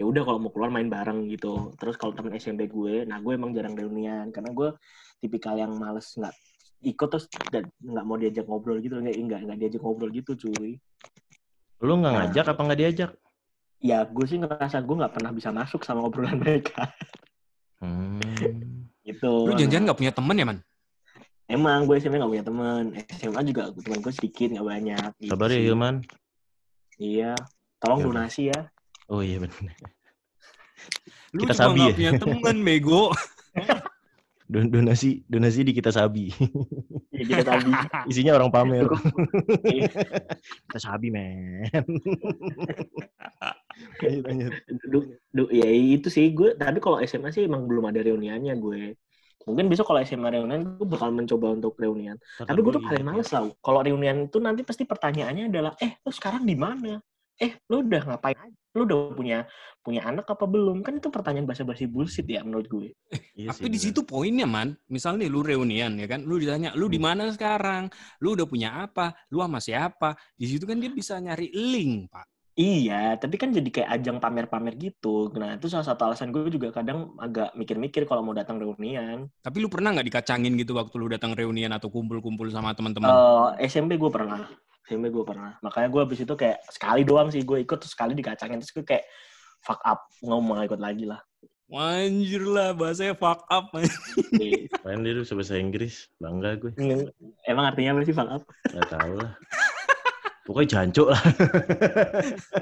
Ya 0.00 0.04
udah 0.08 0.22
kalau 0.24 0.38
mau 0.40 0.50
keluar 0.54 0.72
main 0.72 0.88
bareng 0.88 1.28
gitu. 1.28 1.76
Terus 1.76 2.00
kalau 2.00 2.16
temen 2.16 2.32
SMP 2.38 2.64
gue, 2.70 3.04
nah 3.04 3.20
gue 3.20 3.36
emang 3.36 3.52
jarang 3.52 3.76
reunian. 3.76 4.32
Karena 4.32 4.56
gue 4.56 4.72
tipikal 5.20 5.58
yang 5.60 5.76
males 5.76 6.08
nggak 6.16 6.32
ikut 6.82 7.08
terus 7.08 7.26
dan 7.48 7.64
nggak 7.78 8.04
mau 8.04 8.16
diajak 8.16 8.44
ngobrol 8.44 8.78
gitu. 8.78 8.96
Nggak, 8.96 9.14
nggak, 9.16 9.40
nggak 9.46 9.58
diajak 9.58 9.80
ngobrol 9.80 10.10
gitu 10.10 10.34
cuy. 10.36 10.76
Lu 11.80 11.94
nggak 11.96 12.12
Nah. 12.12 12.18
ngajak 12.26 12.46
apa 12.48 12.60
nggak 12.60 12.80
diajak? 12.80 13.10
Ya 13.78 14.02
gue 14.04 14.24
sih 14.24 14.38
ngerasa 14.38 14.78
gue 14.78 14.96
nggak 14.96 15.12
pernah 15.12 15.30
bisa 15.30 15.50
masuk 15.50 15.82
sama 15.82 16.02
obrolan 16.02 16.38
mereka. 16.42 16.90
Hmm. 17.78 18.22
gitu. 19.02 19.46
Lu 19.46 19.54
jangan-jangan 19.54 19.84
nggak 19.84 19.98
punya 19.98 20.12
temen 20.12 20.36
ya 20.36 20.46
man? 20.46 20.58
Emang 21.50 21.84
gue 21.84 21.98
SMA 21.98 22.16
gak 22.16 22.30
punya 22.30 22.46
teman. 22.46 22.82
SMA 23.12 23.40
juga 23.44 23.62
teman 23.74 23.98
gue 24.00 24.12
sedikit 24.14 24.48
gak 24.54 24.64
banyak. 24.64 25.10
gitu 25.18 25.30
Sabar 25.34 25.50
ya. 25.50 25.58
Hilman. 25.60 25.94
Iya. 26.96 27.32
Tolong 27.76 27.98
Ya 27.98 28.02
udah. 28.02 28.14
donasi 28.14 28.42
ya. 28.48 28.60
Oh 29.10 29.20
iya 29.20 29.36
benar. 29.36 29.74
Lu 31.34 31.42
Kita 31.42 31.52
juga 31.52 31.52
sabi 31.52 31.76
nggak 31.76 31.90
ya? 31.90 31.96
punya 31.98 32.12
temen, 32.16 32.56
bego. 32.62 33.02
Don- 34.50 34.68
donasi 34.68 35.22
donasi 35.30 35.62
di 35.62 35.72
kita 35.72 35.94
sabi. 35.94 36.28
Ya 37.14 37.22
kita 37.24 37.42
tadi. 37.46 37.70
Isinya 38.10 38.36
orang 38.36 38.50
pamer. 38.50 38.86
Iya. 39.64 39.90
kita 40.68 40.78
sabi 40.78 41.08
men. 41.14 41.66
lanjut 44.02 44.24
lanjut. 44.26 44.52
Du- 44.90 45.10
du- 45.32 45.52
ya 45.52 45.66
itu 45.66 46.08
sih 46.10 46.34
gue. 46.34 46.54
Tapi 46.58 46.78
kalau 46.82 46.98
SMA 47.02 47.30
sih 47.30 47.46
emang 47.46 47.64
belum 47.70 47.88
ada 47.88 48.02
reuniannya 48.02 48.54
gue. 48.58 48.82
Mungkin 49.42 49.66
besok 49.66 49.90
kalau 49.90 50.02
SMA 50.06 50.38
reunian 50.38 50.78
gue 50.78 50.86
bakal 50.86 51.10
mencoba 51.10 51.50
untuk 51.50 51.74
reunian. 51.74 52.14
Tapi 52.38 52.58
gue 52.62 52.72
tuh 52.78 52.82
paling 52.82 53.06
males 53.06 53.30
lah. 53.34 53.50
Kalau 53.58 53.80
reunian 53.82 54.30
itu 54.30 54.38
nanti 54.38 54.62
pasti 54.62 54.86
pertanyaannya 54.86 55.50
adalah, 55.50 55.72
eh 55.82 55.98
lu 56.02 56.14
sekarang 56.14 56.46
di 56.46 56.54
mana? 56.54 57.02
Eh 57.42 57.58
lu 57.66 57.82
udah 57.82 58.02
ngapain 58.06 58.38
aja? 58.38 58.58
Lu 58.72 58.86
udah 58.86 59.12
punya 59.18 59.38
punya 59.82 60.06
anak 60.06 60.30
apa 60.30 60.46
belum? 60.46 60.86
Kan 60.86 61.02
itu 61.02 61.10
pertanyaan 61.10 61.44
basa-basi 61.44 61.90
bullshit 61.90 62.24
ya 62.24 62.46
menurut 62.46 62.70
gue. 62.70 62.88
Iya 63.34 63.50
Tapi 63.50 63.66
di 63.66 63.80
situ 63.82 64.06
poinnya 64.06 64.46
man, 64.46 64.72
misalnya 64.86 65.26
nih 65.26 65.30
lu 65.34 65.40
reunian 65.42 65.92
ya 65.98 66.06
kan, 66.06 66.22
lu 66.22 66.38
ditanya 66.38 66.70
lu 66.78 66.86
di 66.86 67.02
mana 67.02 67.28
sekarang, 67.34 67.90
lu 68.22 68.38
udah 68.38 68.46
punya 68.46 68.86
apa, 68.86 69.10
lu 69.34 69.42
sama 69.42 69.58
siapa, 69.58 70.14
di 70.38 70.46
situ 70.46 70.62
kan 70.64 70.78
dia 70.78 70.88
bisa 70.94 71.18
nyari 71.18 71.50
link 71.50 72.08
pak. 72.08 72.31
Iya, 72.52 73.16
tapi 73.16 73.40
kan 73.40 73.48
jadi 73.48 73.64
kayak 73.64 73.90
ajang 73.96 74.20
pamer-pamer 74.20 74.76
gitu. 74.76 75.32
Nah, 75.40 75.56
itu 75.56 75.72
salah 75.72 75.88
satu 75.88 76.04
alasan 76.04 76.28
gue 76.28 76.52
juga 76.52 76.68
kadang 76.68 77.16
agak 77.16 77.56
mikir-mikir 77.56 78.04
kalau 78.04 78.20
mau 78.20 78.36
datang 78.36 78.60
reunian. 78.60 79.24
Tapi 79.40 79.56
lu 79.56 79.72
pernah 79.72 79.96
nggak 79.96 80.12
dikacangin 80.12 80.52
gitu 80.60 80.76
waktu 80.76 80.94
lu 81.00 81.08
datang 81.08 81.32
reunian 81.32 81.72
atau 81.72 81.88
kumpul-kumpul 81.88 82.52
sama 82.52 82.76
teman-teman? 82.76 83.08
Eh, 83.08 83.64
SMP 83.72 83.96
gue 83.96 84.12
pernah. 84.12 84.44
SMP 84.84 85.08
gue 85.08 85.24
pernah. 85.24 85.56
Makanya 85.64 85.88
gue 85.88 86.00
abis 86.04 86.20
itu 86.28 86.34
kayak 86.36 86.60
sekali 86.68 87.08
doang 87.08 87.32
sih 87.32 87.40
gue 87.40 87.64
ikut, 87.64 87.78
terus 87.80 87.96
sekali 87.96 88.12
dikacangin. 88.12 88.60
Terus 88.60 88.72
gue 88.76 88.84
kayak 88.84 89.08
fuck 89.64 89.80
up, 89.88 90.12
nggak 90.20 90.40
mau 90.44 90.60
ikut 90.60 90.80
lagi 90.82 91.08
lah. 91.08 91.24
Anjir 91.72 92.44
lah, 92.44 92.76
bahasanya 92.76 93.16
fuck 93.16 93.48
up. 93.48 93.72
man. 93.72 93.88
Iya. 94.36 94.68
Main 94.84 95.08
dia 95.08 95.16
tuh 95.24 95.40
bahasa 95.40 95.56
Inggris, 95.56 96.12
bangga 96.20 96.60
gue. 96.60 96.76
Emang 97.48 97.64
artinya 97.64 97.96
apa 97.96 98.04
sih 98.04 98.12
fuck 98.12 98.28
up? 98.28 98.44
Gak 98.68 98.92
tau 98.92 99.12
lah. 99.16 99.32
Pokoknya 100.42 100.68
jancuk 100.80 101.08
lah. 101.08 101.22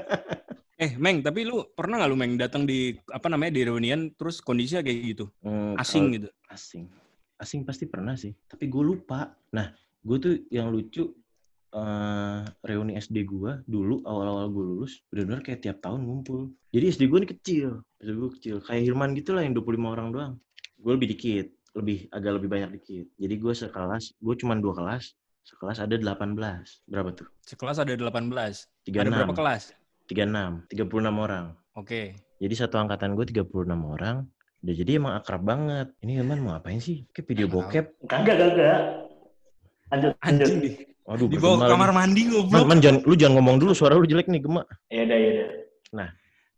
eh, 0.77 0.91
Meng, 0.97 1.21
tapi 1.21 1.45
lu 1.45 1.65
pernah 1.71 2.01
nggak 2.01 2.09
lu 2.09 2.17
Meng 2.17 2.33
datang 2.37 2.63
di 2.65 2.93
apa 3.09 3.25
namanya 3.25 3.53
di 3.53 3.61
reunian 3.65 4.13
terus 4.13 4.39
kondisinya 4.39 4.81
kayak 4.81 4.97
gitu, 5.13 5.25
Hmm, 5.41 5.77
asing 5.77 6.03
kalau- 6.07 6.15
gitu. 6.17 6.29
asing. 6.49 6.85
Asing 7.37 7.61
pasti 7.65 7.85
pernah 7.85 8.13
sih. 8.13 8.33
Tapi 8.45 8.69
gue 8.69 8.83
lupa. 8.85 9.33
Nah 9.51 9.73
gue 10.01 10.17
tuh 10.17 10.33
yang 10.49 10.69
lucu 10.69 11.09
eh 11.71 12.39
reuni 12.61 12.93
SD 12.93 13.23
gue 13.23 13.63
dulu 13.63 14.03
awal-awal 14.03 14.51
gue 14.51 14.65
lulus 14.67 14.99
benar-benar 15.07 15.39
kayak 15.41 15.61
tiap 15.61 15.77
tahun 15.79 16.03
ngumpul. 16.03 16.51
Jadi 16.69 16.85
SD 16.85 17.01
gue 17.07 17.17
ini 17.17 17.29
kecil. 17.29 17.69
SD 17.97 18.09
gue 18.11 18.29
kecil. 18.35 18.55
Kayak 18.61 18.81
Hilman 18.85 19.15
gitu 19.15 19.31
lah 19.31 19.41
yang 19.41 19.55
25 19.55 19.87
orang 19.87 20.07
doang. 20.11 20.33
Gue 20.77 20.91
lebih 20.93 21.09
dikit. 21.09 21.47
Lebih 21.71 22.11
agak 22.11 22.31
lebih 22.37 22.49
banyak 22.51 22.69
dikit. 22.75 23.05
Jadi 23.15 23.33
gue 23.37 23.53
sekelas 23.55 24.03
gue 24.19 24.35
cuma 24.35 24.53
dua 24.53 24.73
kelas 24.75 25.15
sekelas 25.41 25.77
ada 25.79 25.95
18 25.97 26.37
berapa 26.85 27.09
tuh 27.11 27.27
Sekelas 27.41 27.77
ada 27.77 27.91
18. 27.91 28.29
36 28.85 28.93
Ada 28.93 29.09
berapa 29.09 29.33
kelas? 29.33 29.63
36 30.07 30.69
36 30.69 31.09
orang 31.17 31.45
Oke. 31.73 32.13
jadi 32.37 32.53
satu 32.53 32.75
angkatan 32.77 33.13
gue 33.13 33.25
36 33.27 33.47
orang 33.67 34.27
udah 34.61 34.75
jadi 34.77 34.91
emang 34.95 35.13
akrab 35.15 35.41
banget 35.41 35.87
ini 36.01 36.21
Hilman 36.21 36.39
mau 36.39 36.53
ngapain 36.53 36.77
sih 36.77 37.09
kayak 37.09 37.25
video 37.25 37.47
tahu. 37.47 37.55
bokep 37.65 37.85
Kagak, 38.05 38.35
kagak. 38.37 38.81
Lanjut, 39.89 40.13
lanjut. 40.15 40.47
Anjing 40.47 40.59
deh. 40.61 40.75
Waduh, 41.03 41.27
Di 41.27 41.35
bawah 41.35 41.57
bergema 41.59 41.73
kamar 41.75 41.91
mandi 41.91 42.21
Man, 42.23 42.31
goblok. 42.31 42.63
man, 42.69 42.79
jangan, 42.79 42.99
lu 43.03 43.13
jangan 43.17 43.33
ngomong 43.41 43.57
dulu, 43.59 43.71
suara 43.73 43.97
lu 43.97 44.05
jelek 44.05 44.29
nih, 44.29 44.39
gemak. 44.39 44.63
Ya 44.87 45.03
udah, 45.03 45.17
ya 45.17 45.29
udah. 45.33 45.49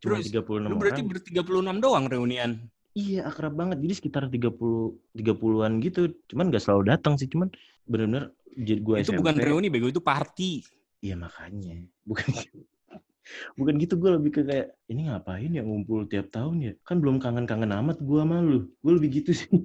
Cuma 0.04 0.20
Terus, 0.20 0.24
36 0.30 0.68
Lu 0.68 0.76
berarti 0.78 1.02
orang. 1.02 1.10
ber 1.10 1.18
36 1.24 1.78
doang 1.80 2.06
reunian. 2.12 2.52
Iya, 2.94 3.26
akrab 3.26 3.54
banget. 3.58 3.78
Jadi 3.82 3.94
sekitar 3.98 4.24
30 4.30 5.02
30-an 5.18 5.82
gitu. 5.82 6.14
Cuman 6.30 6.54
gak 6.54 6.64
selalu 6.64 6.84
datang 6.94 7.18
sih, 7.18 7.26
cuman 7.26 7.50
bener-bener 7.90 8.32
jadi 8.54 8.80
gua 8.86 9.02
itu 9.02 9.12
SMP. 9.12 9.20
bukan 9.26 9.36
reuni 9.42 9.68
bego, 9.74 9.90
itu 9.90 10.02
party. 10.02 10.62
Iya, 11.02 11.18
makanya. 11.18 11.84
Bukan 12.06 12.26
Bukan 13.58 13.80
gitu, 13.80 13.96
gue 13.96 14.12
lebih 14.20 14.32
ke 14.36 14.42
kayak, 14.44 14.76
ini 14.92 15.08
ngapain 15.08 15.48
ya 15.48 15.64
ngumpul 15.64 16.06
tiap 16.12 16.28
tahun 16.30 16.56
ya? 16.60 16.74
Kan 16.84 17.00
belum 17.00 17.24
kangen-kangen 17.24 17.72
amat 17.72 18.04
gua 18.04 18.28
sama 18.28 18.44
lu. 18.44 18.68
Gue 18.84 18.94
lebih 19.00 19.24
gitu 19.24 19.32
sih. 19.32 19.48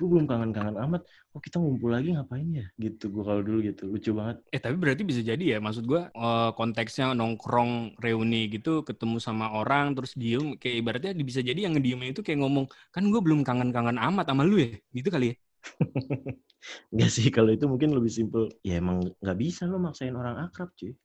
gue 0.00 0.08
belum 0.08 0.24
kangen-kangen 0.24 0.80
amat. 0.88 1.04
Oh, 1.36 1.38
kita 1.44 1.60
ngumpul 1.60 1.92
lagi 1.92 2.16
ngapain 2.16 2.48
ya? 2.48 2.64
Gitu, 2.80 3.12
gue 3.12 3.20
kalau 3.20 3.44
dulu 3.44 3.60
gitu. 3.60 3.84
Lucu 3.92 4.16
banget. 4.16 4.40
Eh 4.48 4.56
tapi 4.56 4.80
berarti 4.80 5.04
bisa 5.04 5.20
jadi 5.20 5.44
ya, 5.44 5.58
maksud 5.60 5.84
gua 5.84 6.08
eh, 6.08 6.50
konteksnya 6.56 7.12
nongkrong 7.12 8.00
reuni 8.00 8.48
gitu, 8.48 8.80
ketemu 8.80 9.20
sama 9.20 9.52
orang 9.52 9.92
terus 9.92 10.16
diem, 10.16 10.56
kayak 10.56 10.76
ibaratnya 10.80 11.12
bisa 11.20 11.44
jadi 11.44 11.68
yang 11.68 11.76
ngediemnya 11.76 12.16
itu 12.16 12.24
kayak 12.24 12.40
ngomong, 12.40 12.64
kan 12.88 13.04
gua 13.12 13.20
belum 13.20 13.44
kangen-kangen 13.44 14.00
amat 14.00 14.32
sama 14.32 14.42
lu 14.48 14.56
ya, 14.58 14.80
gitu 14.96 15.12
kali 15.12 15.36
ya. 15.36 15.36
Enggak 16.92 17.10
sih, 17.12 17.28
kalau 17.28 17.52
itu 17.52 17.68
mungkin 17.68 17.92
lebih 17.92 18.08
simpel. 18.08 18.48
Ya 18.64 18.80
emang 18.80 19.04
nggak 19.20 19.38
bisa 19.38 19.68
lo 19.68 19.76
maksain 19.76 20.16
orang 20.16 20.40
akrab, 20.48 20.72
cuy. 20.72 20.96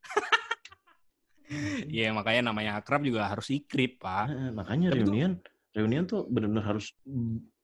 Iya 1.85 2.09
makanya 2.09 2.49
namanya 2.49 2.81
akrab 2.81 3.05
juga 3.05 3.29
harus 3.29 3.53
ikrip 3.53 4.01
pak. 4.01 4.25
Nah, 4.33 4.51
makanya 4.65 4.89
Tapi 4.89 5.05
tuh- 5.05 5.13
reunian, 5.13 5.31
reunian 5.77 6.03
tuh 6.09 6.25
benar-benar 6.25 6.65
harus 6.73 6.89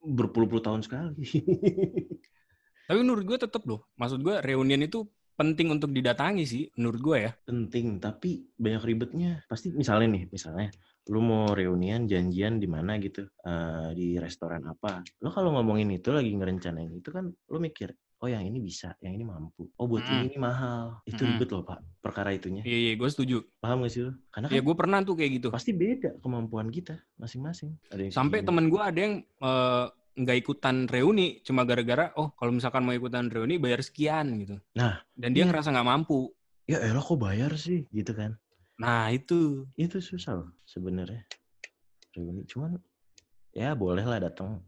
berpuluh-puluh 0.01 0.63
tahun 0.65 0.81
sekali. 0.81 1.23
Tapi 2.89 2.99
menurut 2.99 3.23
gue 3.23 3.37
tetap 3.39 3.63
loh, 3.63 3.87
maksud 3.95 4.19
gue 4.19 4.41
reunian 4.43 4.83
itu 4.83 5.07
penting 5.39 5.71
untuk 5.71 5.95
didatangi 5.95 6.43
sih, 6.43 6.67
menurut 6.75 6.99
gue 6.99 7.17
ya. 7.23 7.31
Penting, 7.47 7.97
tapi 8.03 8.51
banyak 8.53 8.83
ribetnya. 8.83 9.41
Pasti 9.47 9.71
misalnya 9.71 10.19
nih, 10.19 10.23
misalnya 10.29 10.69
lu 11.09 11.23
mau 11.23 11.49
reunian 11.55 12.05
janjian 12.05 12.61
di 12.61 12.67
mana 12.69 12.99
gitu, 13.01 13.25
eh, 13.25 13.89
di 13.95 14.19
restoran 14.21 14.61
apa. 14.69 15.01
Lo 15.23 15.33
kalau 15.33 15.55
ngomongin 15.55 15.89
itu 15.95 16.13
lagi 16.13 16.29
ngerencanain 16.35 16.93
itu 16.93 17.09
kan 17.09 17.31
lo 17.31 17.57
mikir, 17.57 17.95
oh 18.21 18.29
yang 18.29 18.45
ini 18.45 18.61
bisa, 18.61 18.93
yang 19.01 19.13
ini 19.13 19.25
mampu. 19.25 19.65
Oh 19.75 19.89
buat 19.89 20.05
Mm. 20.05 20.29
ini 20.29 20.37
mahal. 20.37 21.01
Itu 21.03 21.21
Mm. 21.21 21.29
ribet 21.35 21.49
loh 21.49 21.63
pak, 21.63 21.81
perkara 21.99 22.29
itunya. 22.29 22.61
Iya, 22.61 22.77
iya 22.77 22.93
gue 22.93 23.09
setuju. 23.09 23.41
Paham 23.57 23.81
gak 23.81 23.91
sih 23.91 24.01
lo? 24.05 24.13
Karena 24.29 24.45
kan 24.47 24.55
Ya 24.55 24.61
gue 24.61 24.75
pernah 24.77 24.99
tuh 25.01 25.15
kayak 25.15 25.31
gitu. 25.35 25.47
pasti 25.49 25.73
beda 25.73 26.21
kemampuan 26.21 26.69
kita 26.69 27.01
masing-masing. 27.17 27.73
Ada 27.89 28.01
yang 28.05 28.13
Sampai 28.13 28.41
temen 28.41 28.69
gue 28.69 28.77
ada 28.77 28.99
yang 28.99 29.15
eh, 29.21 29.85
nggak 30.11 30.37
ikutan 30.37 30.85
reuni, 30.85 31.39
cuma 31.41 31.63
gara-gara, 31.63 32.11
oh 32.15 32.29
kalau 32.35 32.51
misalkan 32.51 32.83
mau 32.83 32.91
ikutan 32.91 33.25
reuni 33.25 33.57
bayar 33.57 33.79
sekian 33.79 34.37
gitu. 34.37 34.59
Nah, 34.75 34.99
Dan 35.15 35.31
dia 35.31 35.43
iya. 35.43 35.49
ngerasa 35.49 35.71
nggak 35.71 35.87
mampu. 35.87 36.29
ya 36.69 36.77
elah 36.77 37.01
kok 37.01 37.17
bayar 37.17 37.51
sih, 37.57 37.83
gitu 37.89 38.13
kan. 38.13 38.37
Nah 38.77 39.09
itu. 39.09 39.65
itu 39.75 39.97
susah 39.99 40.39
loh 40.39 40.49
sebenarnya 40.63 41.25
reuni 42.11 42.43
cuman 42.43 42.75
ya 43.51 43.71
boleh 43.71 44.03
lah 44.03 44.19
datang 44.19 44.59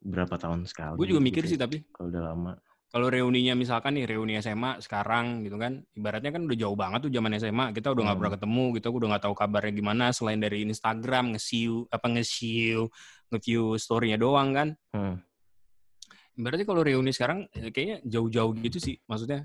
berapa 0.00 0.34
tahun 0.34 0.64
sekali. 0.66 0.98
Gue 0.98 1.08
juga 1.08 1.22
mikir 1.22 1.44
gitu. 1.46 1.54
sih 1.54 1.58
tapi 1.60 1.84
Kalau 1.92 2.10
udah 2.10 2.22
lama. 2.32 2.52
Kalau 2.92 3.08
reuninya 3.08 3.56
misalkan 3.56 3.96
nih 3.96 4.04
reuni 4.04 4.36
SMA 4.36 4.76
sekarang 4.84 5.40
gitu 5.42 5.56
kan 5.56 5.80
ibaratnya 5.96 6.28
kan 6.28 6.44
udah 6.44 6.58
jauh 6.60 6.76
banget 6.76 7.08
tuh 7.08 7.12
zaman 7.12 7.32
SMA 7.40 7.66
kita 7.72 7.88
udah 7.88 8.02
nggak 8.04 8.12
Hmm. 8.12 8.20
pernah 8.20 8.34
ketemu 8.36 8.64
gitu 8.76 8.84
aku 8.92 8.96
udah 9.00 9.08
nggak 9.16 9.24
tahu 9.24 9.34
kabarnya 9.34 9.72
gimana 9.72 10.04
selain 10.12 10.38
dari 10.38 10.58
Instagram 10.68 11.24
nge-view 11.32 11.88
apa 11.88 12.06
nge-view 12.12 12.80
nge-view 13.32 13.64
story-nya 13.80 14.20
doang 14.20 14.52
kan 14.52 14.68
Hmm. 14.92 15.16
Berarti 16.32 16.64
kalau 16.64 16.80
reuni 16.80 17.12
sekarang 17.12 17.44
eh, 17.52 17.68
kayaknya 17.68 18.00
jauh-jauh 18.08 18.56
gitu 18.56 18.80
sih. 18.80 18.96
Maksudnya 19.04 19.44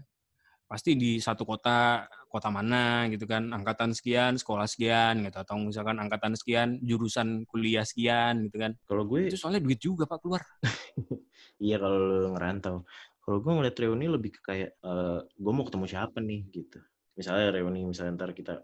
pasti 0.67 0.95
di 0.95 1.19
satu 1.19 1.43
kota, 1.43 2.07
kota 2.27 2.47
mana 2.47 3.07
gitu 3.11 3.27
kan, 3.27 3.51
angkatan 3.51 3.91
sekian, 3.91 4.39
sekolah 4.39 4.63
sekian 4.63 5.19
gitu 5.23 5.35
atau 5.35 5.59
misalkan 5.59 5.99
angkatan 5.99 6.35
sekian, 6.39 6.79
jurusan 6.79 7.43
kuliah 7.43 7.83
sekian 7.83 8.47
gitu 8.47 8.55
kan. 8.55 8.71
Kalau 8.87 9.03
gue 9.03 9.27
Itu 9.27 9.35
soalnya 9.35 9.59
duit 9.59 9.79
juga 9.79 10.07
Pak 10.07 10.19
keluar. 10.23 10.43
Iya 11.57 11.81
kalau 11.81 11.97
lu 11.97 12.27
ngerantau. 12.37 12.85
Kalau 13.27 13.43
gue 13.43 13.51
ngeliat 13.51 13.75
reuni 13.75 14.07
lebih 14.07 14.31
ke 14.31 14.41
kayak 14.41 14.71
eh 14.79 15.19
gue 15.27 15.51
mau 15.51 15.67
ketemu 15.67 15.83
siapa 15.83 16.23
nih 16.23 16.47
gitu. 16.47 16.79
Misalnya 17.11 17.51
reuni 17.51 17.83
misalnya 17.83 18.15
ntar 18.15 18.31
kita 18.31 18.63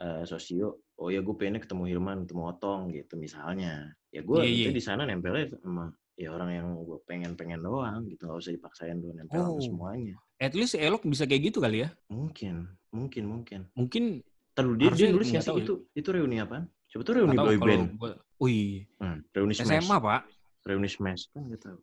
eh, 0.00 0.24
sosio, 0.24 0.80
oh 0.96 1.12
ya 1.12 1.20
gue 1.20 1.34
pengennya 1.36 1.60
ketemu 1.60 1.84
Hilman, 1.84 2.24
ketemu 2.24 2.42
Otong 2.48 2.88
gitu 2.96 3.20
misalnya. 3.20 3.92
Ya 4.08 4.24
gue 4.24 4.40
Iya, 4.40 4.48
itu 4.48 4.70
iya. 4.72 4.72
di 4.72 4.80
sana 4.80 5.04
nempelnya 5.04 5.52
sama 5.52 5.92
ya 6.16 6.32
orang 6.32 6.48
yang 6.48 6.66
gue 6.80 6.96
pengen-pengen 7.04 7.60
doang 7.60 8.08
gitu, 8.08 8.24
nggak 8.24 8.40
usah 8.40 8.52
dipaksain 8.56 8.96
dulu 8.96 9.12
nempel 9.12 9.36
sama 9.38 9.52
Oh. 9.52 9.60
semuanya. 9.60 10.16
At 10.40 10.56
least 10.56 10.80
elok 10.80 11.04
bisa 11.04 11.28
kayak 11.28 11.52
gitu 11.52 11.60
kali 11.60 11.84
ya. 11.84 11.92
Mungkin, 12.08 12.72
mungkin, 12.88 13.24
mungkin. 13.28 13.60
Mungkin 13.76 14.24
Terus 14.50 14.76
dia, 14.80 14.88
dia 14.96 15.08
nulis 15.12 15.28
tahu 15.36 15.60
ya. 15.60 15.64
itu 15.68 15.74
itu 15.92 16.08
reuni 16.08 16.40
apaan? 16.40 16.64
Coba 16.88 17.02
tuh 17.04 17.14
reuni 17.20 17.28
nggak 17.30 17.38
tahu 17.38 17.46
boy 17.46 17.56
kalau 17.58 17.68
band. 17.68 17.84
gua, 17.96 18.12
wih, 18.40 18.88
Hmm, 18.96 19.18
reuni 19.30 19.52
smash. 19.52 19.84
SMA 19.84 19.96
Pak. 19.98 20.20
Reuni 20.64 20.88
smash 20.88 21.28
kan 21.30 21.44
nggak 21.44 21.60
tahu. 21.60 21.78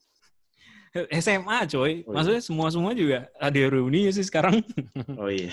SMA 1.14 1.58
coy. 1.66 1.78
Oh, 1.78 1.86
iya. 1.86 2.04
Maksudnya 2.10 2.42
semua-semua 2.42 2.92
juga 2.92 3.18
ada 3.36 3.62
reuni 3.68 4.10
sih 4.10 4.24
sekarang. 4.24 4.66
Oh 5.22 5.30
iya. 5.30 5.52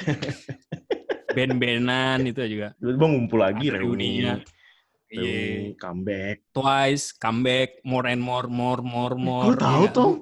Band-bandan 1.30 2.24
itu 2.24 2.40
juga. 2.46 2.72
Tiba-tiba 2.78 3.06
ngumpul 3.06 3.38
lagi 3.38 3.66
Ada 3.68 3.78
reuni. 3.78 4.10
Iya. 5.10 5.74
comeback. 5.76 6.42
Twice, 6.50 7.14
comeback, 7.14 7.78
more 7.82 8.06
and 8.06 8.18
more, 8.18 8.46
more, 8.46 8.82
more, 8.82 9.14
more. 9.14 9.46
Gue 9.46 9.58
tahu 9.58 9.82
Iya. 9.84 9.92
tuh. 9.92 10.12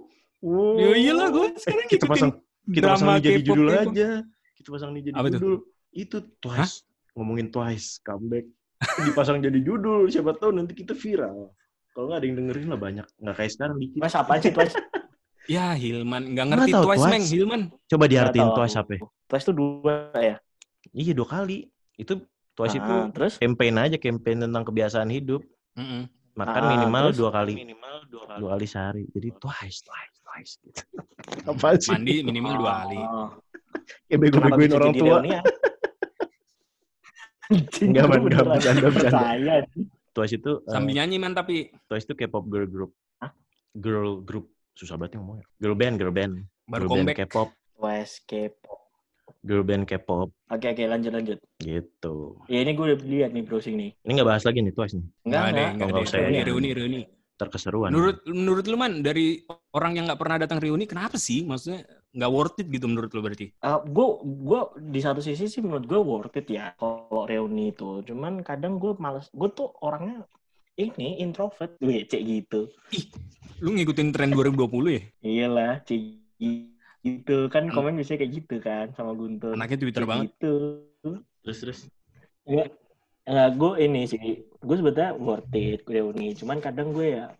Wow. 0.42 0.74
Ya 0.74 0.88
iyalah 0.98 1.28
gue 1.30 1.46
sekarang 1.54 1.87
Kita 1.87 2.04
ngikutin 2.04 2.11
pasang 2.11 2.30
kita 2.64 2.87
pasang 2.88 2.98
drama 3.00 3.12
ini 3.12 3.24
jadi 3.24 3.40
judul 3.40 3.66
K-pop. 3.68 3.85
aja. 3.88 4.08
Kita 4.52 4.68
pasang 4.68 4.90
ini 4.90 5.00
jadi 5.02 5.14
Apa 5.14 5.28
judul. 5.28 5.54
Itu 5.92 6.16
Twice. 6.38 6.74
Ngomongin 7.12 7.46
Twice 7.48 7.88
comeback. 8.00 8.46
Dipasang 8.82 9.38
jadi 9.38 9.58
judul. 9.58 10.08
Siapa 10.08 10.35
tahu 10.35 10.50
nanti 10.52 10.72
kita 10.72 10.92
viral. 10.92 11.54
Kalau 11.92 12.08
nggak 12.08 12.18
ada 12.18 12.26
yang 12.26 12.37
dengerin 12.38 12.68
lah 12.68 12.80
banyak. 12.80 13.06
Nggak 13.16 13.37
kayak 13.37 13.52
sekarang 13.52 13.76
dikit. 13.78 13.96
Mas 13.96 14.12
apaan 14.12 14.40
sih 14.40 14.50
Twice? 14.50 14.74
Ya 15.44 15.74
Hilman, 15.74 16.22
nggak 16.28 16.44
Nggak 16.44 16.46
ngerti 16.57 16.70
tahu 16.70 16.85
Twice, 16.85 16.98
Twice. 16.98 17.12
Meng. 17.12 17.24
Hilman. 17.24 17.62
Coba 17.85 18.05
diartiin 18.07 18.38
Nggak 18.38 18.48
tahu 18.48 18.59
Twice 18.59 18.76
apa? 18.76 18.90
ya? 18.92 19.00
Twice 19.26 19.44
tuh 19.44 19.55
dua 19.55 19.94
ya. 20.14 20.37
Iya 20.92 21.12
dua 21.12 21.28
kali. 21.28 21.59
Itu 21.94 22.12
Twice 22.52 22.76
itu 22.76 22.92
Ah, 22.94 23.09
terus 23.09 23.35
campaign 23.37 23.74
aja. 23.76 23.96
Campaign 23.96 24.38
tentang 24.40 24.62
kebiasaan 24.62 25.09
hidup. 25.09 25.42
Mm-mm. 25.74 26.07
Makan 26.33 26.62
Ah, 26.62 26.70
minimal 26.70 27.05
terus? 27.09 27.18
dua 27.18 27.31
kali. 27.31 27.52
Minimal 27.57 27.94
dua 28.07 28.22
kali. 28.24 28.38
Dua 28.38 28.48
kali 28.52 28.66
sehari. 28.66 29.05
Jadi 29.09 29.28
Twice, 29.35 29.78
Twice, 29.83 30.16
Twice. 30.20 30.52
Gitu. 30.61 30.83
Apa 31.50 31.68
sih? 31.76 31.90
Mandi 31.90 32.14
minimal 32.22 32.52
dua 32.57 32.72
kali. 32.81 32.98
Oh. 32.98 33.28
Kayak 33.72 33.88
Kenapa 34.07 34.20
bego-begoin 34.52 34.62
bisa 34.62 34.76
orang 34.76 34.90
jadi 34.90 35.00
tua. 35.00 35.11
reunian? 35.16 35.44
Anjing, 37.44 37.88
Nggak, 37.90 38.00
gue 38.00 38.09
Man, 38.09 38.09
nggak, 38.09 38.22
beneran 38.24 38.46
bercanda, 38.48 38.87
bercanda. 38.87 39.11
percaya. 39.11 39.55
Twice 40.12 40.35
itu 40.35 40.52
eh, 40.61 40.70
Sambil 40.70 40.92
nyanyi 40.94 41.16
man 41.16 41.33
tapi 41.33 41.55
Twice 41.85 42.05
itu 42.05 42.14
K-pop 42.14 42.44
girl 42.46 42.64
group. 42.64 42.92
Hah? 43.18 43.33
Girl 43.74 44.20
group. 44.20 44.46
Susah 44.76 44.96
banget 44.96 45.20
ngomongnya. 45.20 45.46
Girl 45.61 45.76
band, 45.76 45.94
girl 46.00 46.14
band. 46.14 46.35
baru 46.68 46.87
girl 46.87 46.90
band 46.94 47.06
comeback. 47.06 47.16
K-pop. 47.28 47.48
Twice 47.76 48.14
K-pop. 48.24 48.80
Girl 49.42 49.64
band 49.66 49.85
K-pop. 49.90 50.28
Oke 50.54 50.66
oke 50.70 50.85
lanjut 50.87 51.12
lanjut. 51.12 51.38
Gitu. 51.58 52.16
Ya 52.46 52.58
ini 52.62 52.72
gue 52.78 52.85
udah 52.94 52.98
lihat 53.02 53.30
nih 53.35 53.44
browsing 53.44 53.76
nih. 53.76 53.90
Ini 54.06 54.11
nggak 54.20 54.28
bahas 54.28 54.44
lagi 54.46 54.58
nih 54.62 54.72
Twice 54.74 54.94
nih. 54.96 55.06
Enggak 55.26 55.42
enggak. 55.42 55.52
nggak 55.52 55.87
nggak 55.88 56.02
ada. 56.02 56.06
usah 56.06 56.18
ya. 56.18 56.26
Reuni, 56.26 56.42
reuni, 56.46 56.70
reuni. 56.72 57.02
Terkeseruan. 57.32 57.90
Menurut 57.90 58.18
menurut 58.28 58.64
lu 58.70 58.76
man 58.78 59.02
dari 59.02 59.42
orang 59.74 59.98
yang 59.98 60.04
nggak 60.06 60.20
pernah 60.20 60.37
datang 60.38 60.62
reuni, 60.62 60.87
kenapa 60.87 61.18
sih? 61.18 61.42
Maksudnya 61.42 61.82
nggak 62.12 62.30
worth 62.30 62.61
it 62.61 62.68
gitu 62.70 62.87
menurut 62.87 63.11
lu 63.11 63.24
berarti? 63.24 63.50
gue 63.66 64.08
gue 64.22 64.61
di 64.85 65.00
satu 65.02 65.18
sisi 65.24 65.48
sih 65.48 65.58
menurut 65.64 65.85
gue 65.88 66.00
worth 66.00 66.38
it 66.38 66.46
ya 66.46 66.70
kalau 66.78 67.26
reuni 67.26 67.74
itu. 67.74 68.04
Cuman 68.06 68.46
kadang 68.46 68.78
gue 68.78 68.94
males. 69.00 69.26
Gue 69.35 69.50
tuh 69.50 69.74
orangnya 69.82 70.22
ini 70.80 71.20
introvert, 71.20 71.76
gue 71.78 72.04
cek 72.08 72.22
gitu. 72.24 72.72
Lu 73.61 73.76
ngikutin 73.76 74.08
tren 74.11 74.32
2020 74.32 74.96
ya? 74.96 75.02
Iyalah, 75.20 75.72
cek 75.85 76.00
gitu 77.02 77.50
kan 77.50 77.66
Hmm. 77.66 77.74
komen 77.74 77.98
biasanya 77.98 78.18
kayak 78.22 78.32
gitu 78.32 78.56
kan 78.62 78.87
sama 78.94 79.12
Guntur. 79.12 79.52
Anaknya 79.58 79.78
Twitter 79.82 80.02
Cek 80.06 80.08
banget. 80.08 80.26
Gitu. 80.32 80.54
Terus 81.42 81.58
terus. 81.58 81.80
Enggak, 82.46 82.68
enggak 83.26 83.50
gue 83.58 83.72
ini 83.82 84.02
sih, 84.06 84.22
gue 84.46 84.76
sebetulnya 84.78 85.12
worth 85.18 85.54
it 85.54 85.82
reuni. 85.87 86.35
Cuman 86.35 86.62
kadang 86.62 86.94
gue 86.94 87.18
ya, 87.20 87.30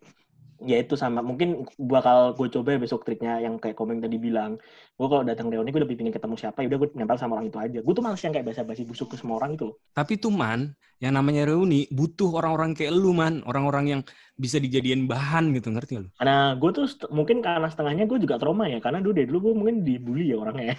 ya 0.61 0.77
itu 0.81 0.93
sama. 0.93 1.25
Mungkin 1.25 1.65
bakal 1.89 2.37
gue 2.37 2.47
coba 2.53 2.75
ya 2.75 2.79
besok 2.81 3.01
triknya 3.07 3.41
yang 3.41 3.57
kayak 3.57 3.73
komen 3.73 4.03
tadi 4.03 4.21
bilang. 4.21 4.61
Gue 4.93 5.07
kalau 5.09 5.25
datang 5.25 5.49
reuni 5.49 5.73
gue 5.73 5.81
lebih 5.81 5.97
pengen 5.97 6.13
ketemu 6.13 6.35
siapa, 6.37 6.61
ya 6.61 6.69
udah 6.69 6.79
gue 6.85 6.89
nempel 6.93 7.17
sama 7.17 7.39
orang 7.39 7.49
itu 7.49 7.57
aja. 7.57 7.79
Gue 7.81 7.93
tuh 7.97 8.03
males 8.05 8.21
yang 8.21 8.33
kayak 8.33 8.47
basa-basi 8.53 8.83
busuk 8.85 9.13
ke 9.13 9.15
semua 9.17 9.41
orang 9.41 9.57
gitu 9.57 9.73
loh. 9.73 9.75
Tapi 9.97 10.21
tuh 10.21 10.29
man, 10.29 10.77
yang 11.01 11.17
namanya 11.17 11.49
reuni 11.49 11.89
butuh 11.89 12.37
orang-orang 12.37 12.77
kayak 12.77 12.93
lu 12.93 13.11
man, 13.15 13.41
orang-orang 13.49 13.85
yang 13.89 14.01
bisa 14.37 14.61
dijadiin 14.61 15.09
bahan 15.09 15.53
gitu, 15.57 15.73
ngerti 15.73 15.93
lu? 16.03 16.09
Karena 16.19 16.53
gue 16.53 16.69
tuh 16.73 16.85
mungkin 17.09 17.41
karena 17.41 17.67
setengahnya 17.71 18.05
gue 18.05 18.19
juga 18.21 18.37
trauma 18.37 18.69
ya. 18.69 18.77
Karena 18.77 19.01
dulu 19.01 19.13
dari 19.17 19.27
dulu 19.29 19.39
gue 19.49 19.53
mungkin 19.57 19.75
dibully 19.81 20.29
ya 20.29 20.37
orangnya. 20.37 20.77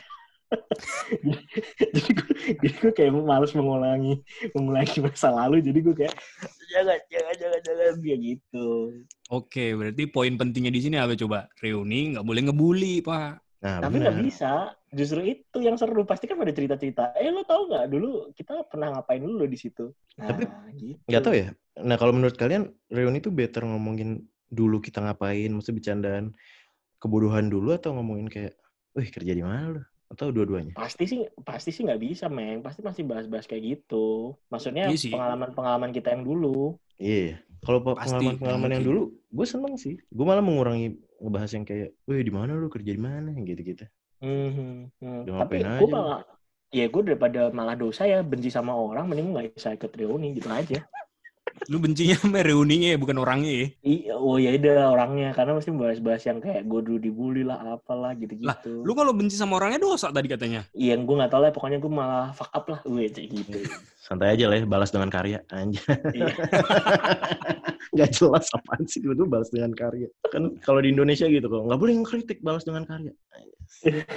jadi 1.94 2.10
gue, 2.14 2.32
jadi 2.62 2.76
gue 2.78 2.92
kayak 2.94 3.12
males 3.14 3.52
mengulangi 3.56 4.22
mengulangi 4.54 4.98
masa 5.02 5.28
lalu. 5.34 5.58
Jadi 5.64 5.78
gue 5.82 5.94
kayak 5.94 6.14
jangan 6.74 6.98
jangan 7.06 7.34
jangan 7.38 7.60
jangan 7.62 7.94
dia 8.02 8.16
gitu. 8.18 8.66
Oke, 9.30 9.72
berarti 9.78 10.02
poin 10.10 10.34
pentingnya 10.34 10.74
di 10.74 10.82
sini 10.82 10.96
apa 10.98 11.14
coba? 11.14 11.46
Reuni 11.62 12.18
nggak 12.18 12.26
boleh 12.26 12.40
ngebully, 12.50 12.98
Pak. 13.00 13.32
Nah, 13.64 13.80
Tapi 13.80 13.96
nggak 13.96 14.20
bisa. 14.20 14.76
Justru 14.92 15.24
itu 15.24 15.58
yang 15.64 15.80
seru. 15.80 16.04
Pasti 16.04 16.28
kan 16.28 16.36
ada 16.36 16.52
cerita-cerita. 16.52 17.16
Eh 17.16 17.32
lo 17.32 17.46
tau 17.48 17.64
nggak 17.64 17.88
dulu 17.88 18.28
kita 18.36 18.66
pernah 18.68 18.92
ngapain 18.92 19.24
dulu 19.24 19.48
di 19.48 19.56
situ? 19.56 19.88
Nah, 20.20 20.28
Tapi 20.28 20.42
gitu. 20.76 21.00
Nggak 21.08 21.22
tahu 21.24 21.34
ya. 21.38 21.48
Nah, 21.80 21.96
kalau 21.96 22.12
menurut 22.12 22.36
kalian 22.36 22.68
reuni 22.92 23.24
itu 23.24 23.32
better 23.32 23.64
ngomongin 23.64 24.26
dulu 24.52 24.78
kita 24.84 25.00
ngapain, 25.00 25.48
maksudnya 25.50 25.80
bercandaan 25.80 26.24
kebodohan 27.00 27.48
dulu 27.48 27.74
atau 27.74 27.96
ngomongin 27.96 28.28
kayak, 28.28 28.54
wih 28.94 29.08
kerja 29.08 29.32
di 29.32 29.42
mana 29.42 29.80
lu? 29.80 29.82
Atau 30.14 30.30
dua-duanya? 30.30 30.72
Pasti 30.78 31.04
sih 31.10 31.20
pasti 31.42 31.74
sih 31.74 31.82
nggak 31.82 31.98
bisa, 31.98 32.30
Meng. 32.30 32.62
Pasti 32.62 32.80
masih 32.86 33.02
bahas-bahas 33.02 33.50
kayak 33.50 33.62
gitu. 33.66 34.38
Maksudnya 34.48 34.86
Iya 34.94 35.10
pengalaman-pengalaman 35.10 35.90
kita 35.90 36.14
yang 36.14 36.22
dulu. 36.22 36.78
Iya. 37.02 37.42
Kalau 37.66 37.82
pe- 37.82 37.98
Pasti, 37.98 38.14
pengalaman-pengalaman 38.14 38.70
yang 38.78 38.84
dulu, 38.86 39.02
gue 39.10 39.46
seneng 39.48 39.74
sih. 39.74 39.98
Gue 40.06 40.24
malah 40.24 40.44
mengurangi 40.44 40.94
ngebahas 41.18 41.50
yang 41.58 41.64
kayak, 41.66 41.88
wih 42.06 42.22
di 42.22 42.30
mana 42.30 42.54
lu 42.54 42.70
kerja 42.70 42.92
di 42.94 43.02
mana 43.02 43.34
gitu-gitu. 43.34 43.84
Mhm. 44.22 44.94
Udah 45.26 45.44
Tapi 45.44 45.56
gue 45.66 45.88
malah 45.90 46.20
ya 46.74 46.86
gue 46.90 47.02
daripada 47.06 47.54
malah 47.54 47.78
dosa 47.78 48.02
ya 48.06 48.22
benci 48.22 48.50
sama 48.50 48.74
orang 48.74 49.06
mending 49.06 49.30
gue 49.30 49.34
nggak 49.34 49.46
bisa 49.54 49.68
ikut 49.74 49.90
reuni 49.94 50.38
gitu 50.38 50.50
aja. 50.50 50.86
Lu 51.70 51.80
bencinya 51.80 52.16
sama 52.18 52.44
reuninya 52.44 52.92
ya, 52.92 52.98
bukan 53.00 53.16
orangnya 53.22 53.52
ya. 53.52 53.66
Iya, 53.80 54.14
oh 54.18 54.36
ya 54.36 54.50
udah 54.54 54.92
orangnya 54.92 55.28
karena 55.32 55.52
mesti 55.56 55.70
bahas-bahas 55.72 56.22
yang 56.28 56.38
kayak 56.42 56.62
gue 56.68 56.80
dulu 56.84 56.98
dibully 57.00 57.42
lah 57.46 57.78
apalah 57.78 58.12
gitu-gitu. 58.18 58.84
Lu 58.84 58.92
kalau 58.92 59.16
benci 59.16 59.38
sama 59.38 59.56
orangnya 59.56 59.80
dosa 59.80 60.12
tadi 60.12 60.28
katanya. 60.28 60.66
Iya, 60.76 61.00
gue 61.00 61.14
nggak 61.14 61.32
tahu 61.32 61.40
lah. 61.40 61.50
Pokoknya 61.54 61.78
gue 61.80 61.92
malah 61.92 62.34
fuck 62.36 62.50
up 62.52 62.66
lah, 62.68 62.80
gue 62.84 63.08
kayak 63.08 63.28
gitu. 63.32 63.58
Santai 64.02 64.36
aja 64.36 64.50
lah 64.50 64.60
ya, 64.60 64.64
balas 64.68 64.92
dengan 64.92 65.08
karya. 65.08 65.40
Anjir. 65.48 65.84
Iya. 66.12 66.34
Nggak 67.94 68.10
jelas 68.10 68.50
apaan 68.50 68.82
sih 68.90 68.98
itu 68.98 69.24
balas 69.24 69.54
dengan 69.54 69.70
karya. 69.70 70.10
Kan 70.34 70.58
kalau 70.66 70.82
di 70.82 70.90
Indonesia 70.90 71.30
gitu 71.30 71.46
kok, 71.46 71.62
nggak 71.62 71.78
boleh 71.78 71.94
ngekritik 72.02 72.42
balas 72.42 72.66
dengan 72.66 72.82
karya. 72.82 73.14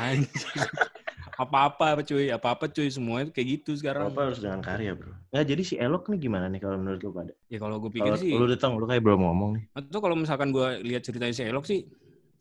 Anjir. 0.01 0.27
Apa-apa 1.37 1.85
apa 1.93 2.01
cuy, 2.01 2.33
apa-apa 2.33 2.65
cuy, 2.73 2.89
semuanya 2.89 3.29
kayak 3.29 3.61
gitu 3.61 3.77
sekarang. 3.77 4.09
Apa 4.09 4.33
harus 4.33 4.41
dengan 4.41 4.57
karya 4.65 4.97
bro? 4.97 5.13
Nggak 5.29 5.45
jadi 5.45 5.61
si 5.61 5.75
Elok 5.77 6.09
nih 6.09 6.19
gimana 6.25 6.49
nih 6.49 6.57
kalau 6.57 6.81
menurut 6.81 6.97
lu 6.97 7.13
pada? 7.13 7.33
Ya 7.45 7.61
kalau 7.61 7.77
gue 7.77 7.91
pikir 7.93 8.09
Kalau 8.09 8.17
sih, 8.17 8.33
lu 8.33 8.45
datang, 8.49 8.71
lu 8.73 8.85
kayak 8.89 9.03
belum 9.05 9.21
ngomong 9.21 9.49
nih. 9.53 9.63
atau 9.77 9.99
kalau 10.01 10.17
misalkan 10.17 10.49
gue 10.49 10.67
lihat 10.81 11.05
ceritanya 11.05 11.33
si 11.37 11.45
Elok 11.45 11.69
sih, 11.69 11.85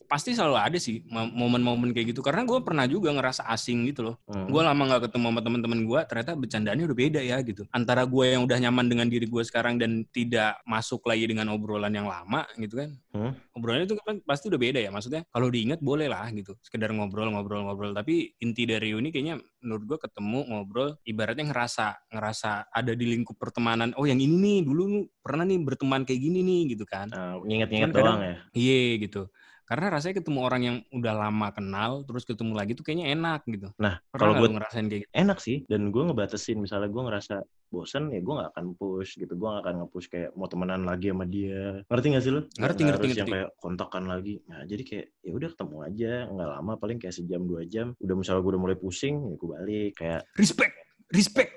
pasti 0.07 0.33
selalu 0.33 0.57
ada 0.57 0.79
sih 0.79 1.03
mo- 1.07 1.29
momen-momen 1.29 1.91
kayak 1.91 2.15
gitu. 2.15 2.23
Karena 2.23 2.43
gue 2.43 2.59
pernah 2.63 2.87
juga 2.87 3.11
ngerasa 3.11 3.47
asing 3.47 3.91
gitu 3.91 4.07
loh. 4.07 4.17
Hmm. 4.27 4.47
gue 4.47 4.63
lama 4.63 4.79
nggak 4.79 5.11
ketemu 5.11 5.27
sama 5.29 5.41
teman-teman 5.43 5.81
gue 5.83 6.01
ternyata 6.07 6.33
bercandaannya 6.33 6.85
udah 6.87 6.99
beda 6.99 7.21
ya 7.21 7.37
gitu. 7.43 7.63
Antara 7.71 8.07
gue 8.07 8.25
yang 8.27 8.43
udah 8.43 8.59
nyaman 8.59 8.87
dengan 8.87 9.07
diri 9.07 9.27
gue 9.27 9.43
sekarang 9.43 9.77
dan 9.77 10.07
tidak 10.09 10.63
masuk 10.63 11.03
lagi 11.05 11.27
dengan 11.27 11.51
obrolan 11.51 11.91
yang 11.91 12.07
lama 12.07 12.47
gitu 12.57 12.79
kan. 12.79 12.91
Hmm. 13.11 13.33
obrolannya 13.53 13.89
itu 13.89 13.97
kan 13.99 14.21
pasti 14.23 14.47
udah 14.47 14.61
beda 14.61 14.79
ya. 14.79 14.91
Maksudnya 14.91 15.27
kalau 15.29 15.49
diingat 15.49 15.81
boleh 15.81 16.07
lah 16.07 16.31
gitu. 16.31 16.55
Sekedar 16.61 16.93
ngobrol-ngobrol-ngobrol 16.93 17.93
tapi 17.93 18.33
inti 18.39 18.65
dari 18.65 18.93
ini 18.93 19.11
kayaknya 19.11 19.37
menurut 19.61 19.85
gue 19.85 19.99
ketemu 19.99 20.47
ngobrol 20.47 20.89
ibaratnya 21.03 21.51
ngerasa 21.51 22.13
ngerasa 22.13 22.71
ada 22.71 22.93
di 22.95 23.07
lingkup 23.09 23.35
pertemanan. 23.35 23.91
Oh 23.97 24.07
yang 24.07 24.17
ini 24.17 24.37
nih 24.37 24.59
dulu 24.63 24.85
pernah 25.19 25.43
nih 25.43 25.59
berteman 25.59 26.07
kayak 26.07 26.21
gini 26.21 26.41
nih 26.41 26.77
gitu 26.77 26.85
kan. 26.85 27.11
Nah, 27.11 27.43
nginget-nginget 27.43 27.91
kadang- 27.91 28.05
doang 28.07 28.23
ya. 28.23 28.37
Iya 28.53 28.79
gitu. 29.03 29.23
Karena 29.67 29.91
rasanya 29.91 30.23
ketemu 30.23 30.39
orang 30.41 30.63
yang 30.63 30.77
udah 30.91 31.15
lama 31.19 31.49
kenal, 31.51 32.07
terus 32.07 32.23
ketemu 32.23 32.55
lagi 32.55 32.73
tuh 32.73 32.87
kayaknya 32.87 33.11
enak 33.13 33.43
gitu. 33.45 33.69
Nah, 33.77 33.99
Pernah 34.07 34.19
kalau 34.23 34.33
gue 34.39 34.49
ngerasain 34.55 34.87
kayak 34.87 35.03
gitu? 35.03 35.11
enak 35.13 35.39
sih 35.39 35.57
dan 35.67 35.91
gue 35.91 36.03
ngebatasin 36.03 36.57
misalnya 36.57 36.87
gue 36.87 37.03
ngerasa 37.03 37.37
bosen 37.67 38.15
ya 38.15 38.23
gue 38.23 38.31
nggak 38.31 38.51
akan 38.55 38.67
push 38.73 39.19
gitu 39.19 39.35
gue 39.35 39.49
gak 39.51 39.67
akan 39.67 39.75
nge-push 39.83 40.07
kayak 40.07 40.31
mau 40.33 40.47
temenan 40.47 40.87
lagi 40.87 41.11
sama 41.11 41.27
dia 41.27 41.83
ngerti 41.85 42.07
gak 42.09 42.23
sih 42.23 42.31
lo 42.31 42.41
Ngerti, 42.47 42.55
Nggak 42.55 42.63
ngerti, 42.63 42.87
harus 42.87 43.11
yang 43.11 43.27
ngerti. 43.27 43.35
kayak 43.35 43.49
kontakkan 43.59 44.05
lagi 44.07 44.35
nah 44.47 44.61
jadi 44.63 44.83
kayak 44.87 45.07
ya 45.19 45.33
udah 45.35 45.49
ketemu 45.51 45.77
aja 45.83 46.13
nggak 46.31 46.49
lama 46.49 46.73
paling 46.79 46.97
kayak 46.97 47.11
sejam 47.13 47.43
dua 47.43 47.63
jam 47.67 47.87
udah 47.99 48.15
misalnya 48.15 48.41
gue 48.41 48.53
udah 48.55 48.63
mulai 48.63 48.79
pusing 48.79 49.15
ya 49.19 49.35
gue 49.35 49.49
balik 49.51 49.91
kayak 49.99 50.21
Respect, 50.39 50.75
respect. 51.11 51.51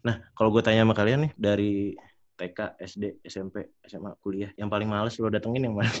nah 0.00 0.16
kalau 0.32 0.48
gue 0.48 0.62
tanya 0.64 0.80
sama 0.80 0.96
kalian 0.96 1.28
nih 1.28 1.32
dari 1.36 1.92
TK, 2.40 2.80
SD, 2.80 3.20
SMP, 3.20 3.68
SMA, 3.84 4.16
kuliah 4.18 4.48
yang 4.56 4.72
paling 4.72 4.88
males 4.88 5.12
lo 5.20 5.28
datengin 5.28 5.68
yang 5.68 5.76
mana? 5.76 5.92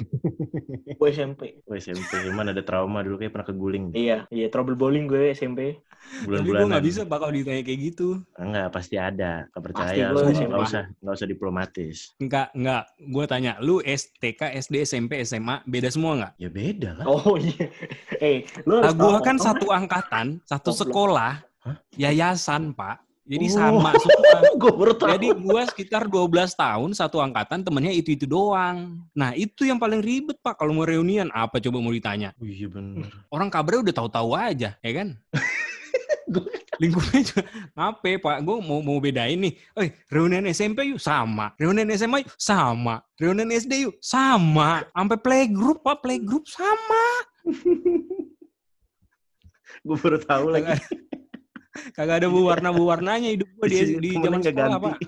Gue 0.98 1.12
SMP. 1.12 1.60
Oh, 1.68 1.76
SMP, 1.76 2.08
cuman 2.24 2.56
ada 2.56 2.64
trauma 2.64 3.04
dulu 3.04 3.20
kayak 3.20 3.32
pernah 3.32 3.48
keguling 3.48 3.84
Iya, 3.92 4.24
iya 4.28 4.48
trouble 4.48 4.72
bowling 4.72 5.04
gue 5.04 5.32
SMP. 5.32 5.76
Tapi 6.24 6.48
gue 6.48 6.64
nggak 6.64 6.80
bisa 6.82 7.04
bakal 7.04 7.28
ditanya 7.28 7.60
kayak 7.60 7.92
gitu. 7.92 8.24
Enggak, 8.34 8.72
pasti 8.72 8.96
ada. 8.96 9.44
Gak 9.46 9.52
Pasti 9.52 9.64
percaya. 10.00 10.04
gue 10.08 10.22
Nggak 10.24 10.40
SMA. 10.40 10.58
usah, 10.64 10.84
nggak 10.98 11.14
usah 11.14 11.28
diplomatis. 11.28 11.96
Enggak, 12.16 12.48
enggak. 12.52 12.84
Gue 12.98 13.24
tanya, 13.28 13.52
lu 13.60 13.76
STK, 13.80 14.40
SD, 14.56 14.74
SMP, 14.82 15.12
SMA, 15.22 15.60
beda 15.68 15.92
semua 15.92 16.12
nggak? 16.16 16.32
Ya 16.40 16.48
beda 16.48 16.90
lah. 16.96 17.04
Oh 17.04 17.36
iya. 17.36 17.68
Eh, 18.16 18.48
lu 18.64 18.80
Nah, 18.80 18.92
gue 18.92 19.16
kan 19.20 19.36
satu 19.36 19.68
angkatan, 19.68 20.40
satu 20.48 20.72
sekolah, 20.72 21.44
Hah? 21.60 21.76
yayasan, 21.94 22.72
Pak. 22.72 23.09
Jadi 23.28 23.46
Oh. 23.46 23.54
sama 23.54 23.90
semua. 24.00 24.38
gue 24.60 24.72
baru 24.74 24.92
tahu. 24.96 25.08
Jadi 25.12 25.28
gue 25.36 25.62
sekitar 25.70 26.02
12 26.08 26.56
tahun 26.56 26.90
satu 26.96 27.20
angkatan 27.20 27.62
temennya 27.62 27.92
itu-itu 27.94 28.24
doang. 28.26 29.04
Nah 29.12 29.36
itu 29.36 29.68
yang 29.68 29.76
paling 29.78 30.00
ribet 30.00 30.40
pak 30.40 30.56
kalau 30.58 30.72
mau 30.72 30.88
reunian 30.88 31.28
apa 31.30 31.60
coba 31.60 31.78
mau 31.78 31.92
ditanya. 31.92 32.32
Oh, 32.40 32.48
iya 32.48 32.66
bener. 32.66 33.06
Orang 33.30 33.52
kabarnya 33.52 33.90
udah 33.90 33.94
tahu-tahu 33.94 34.30
aja 34.34 34.74
ya 34.80 34.92
kan. 34.96 35.14
Lingkupnya 36.80 37.20
juga 37.20 37.42
ngapain 37.76 38.16
pak? 38.18 38.36
Gue 38.40 38.56
mau 38.64 38.80
mau 38.80 38.96
bedain 38.98 39.36
nih. 39.36 39.52
Eh 39.76 39.88
reunian 40.08 40.48
SMP 40.48 40.88
yuk 40.88 40.98
sama, 40.98 41.52
reunian 41.60 41.92
SMA 41.92 42.24
yuk 42.24 42.32
sama, 42.40 43.04
reunian 43.20 43.52
SD 43.52 43.84
yuk 43.84 43.94
sama, 44.00 44.88
sampai 44.96 45.18
playgroup 45.20 45.84
pak 45.84 46.00
playgroup 46.00 46.48
sama. 46.48 47.04
gue 49.80 49.96
baru 50.00 50.18
tahu 50.24 50.46
lagi. 50.56 50.72
Kagak, 51.70 52.24
ada 52.24 52.28
warna 52.28 52.74
warnanya 52.74 53.30
hidup 53.30 53.46
gue 53.46 53.66
di, 53.70 53.78
di 54.02 54.10
zaman 54.18 54.42
sekolah 54.42 54.78
ganti. 54.82 55.06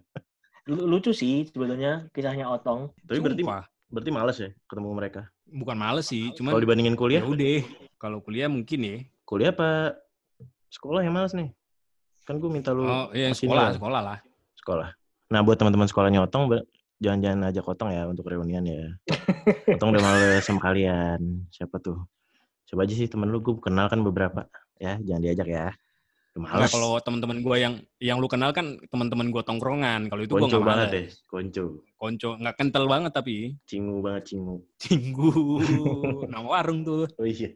lu- 0.70 0.86
lucu 0.88 1.12
sih 1.12 1.44
sebetulnya 1.48 2.08
kisahnya 2.12 2.48
Otong. 2.48 2.92
Tapi 3.04 3.20
berarti 3.20 3.42
Sumpah. 3.44 3.64
berarti 3.88 4.10
males 4.10 4.36
ya 4.40 4.50
ketemu 4.68 4.90
mereka. 4.96 5.22
bukan 5.44 5.76
males 5.78 6.08
sih, 6.08 6.32
Kalau 6.34 6.56
cuman 6.56 6.64
dibandingin 6.66 6.94
ya 6.94 6.98
kuliah, 6.98 7.22
udah. 7.22 7.60
Kalau 8.00 8.18
kuliah 8.24 8.48
mungkin 8.50 8.78
ya. 8.80 8.96
kuliah 9.24 9.52
apa 9.54 9.94
sekolah 10.68 11.04
yang 11.04 11.14
males 11.14 11.32
nih? 11.32 11.52
Kan 12.24 12.40
gue 12.40 12.50
minta 12.50 12.72
lu 12.72 12.84
Oh 12.84 13.12
iya 13.12 13.30
sekolah, 13.32 13.70
lah. 13.70 13.74
sekolah 13.76 14.00
lah. 14.00 14.18
sekolah. 14.56 14.88
Nah 15.30 15.40
buat 15.44 15.56
teman-teman 15.60 15.88
sekolahnya 15.88 16.24
Otong, 16.24 16.48
jangan-jangan 17.00 17.48
ajak 17.52 17.64
Otong 17.68 17.92
ya 17.92 18.08
untuk 18.08 18.24
reunian 18.28 18.64
ya. 18.64 18.92
Otong 19.76 19.92
udah 19.94 20.02
males 20.02 20.42
sama 20.44 20.60
kalian. 20.64 21.44
Siapa 21.52 21.76
tuh? 21.80 22.00
Coba 22.64 22.88
aja 22.88 22.96
sih 22.96 23.06
temen 23.06 23.28
lu, 23.28 23.44
gue 23.44 23.60
kenal 23.60 23.86
kan 23.92 24.00
beberapa. 24.00 24.48
Ya, 24.80 24.96
jangan 25.04 25.22
diajak 25.22 25.48
ya. 25.48 25.66
Udah 26.34 26.66
Nah, 26.66 26.70
kalau 26.70 26.98
teman-teman 26.98 27.38
gue 27.46 27.56
yang 27.62 27.74
yang 28.02 28.18
lu 28.18 28.26
kenal 28.26 28.50
kan 28.50 28.82
teman-teman 28.90 29.30
gue 29.30 29.42
tongkrongan. 29.46 30.10
Kalau 30.10 30.22
itu 30.26 30.34
gue 30.34 30.50
nggak 30.50 30.66
banget 30.66 30.88
deh, 30.90 31.06
konco. 31.30 31.64
Konco 31.94 32.28
nggak 32.42 32.56
kental 32.58 32.84
banget 32.90 33.14
tapi 33.14 33.54
Cingu 33.70 34.02
banget, 34.02 34.34
cingu. 34.34 34.66
cinggu 34.74 35.62
nama 36.34 36.46
warung 36.58 36.82
tuh. 36.82 37.06
Oh 37.22 37.26
iya. 37.26 37.54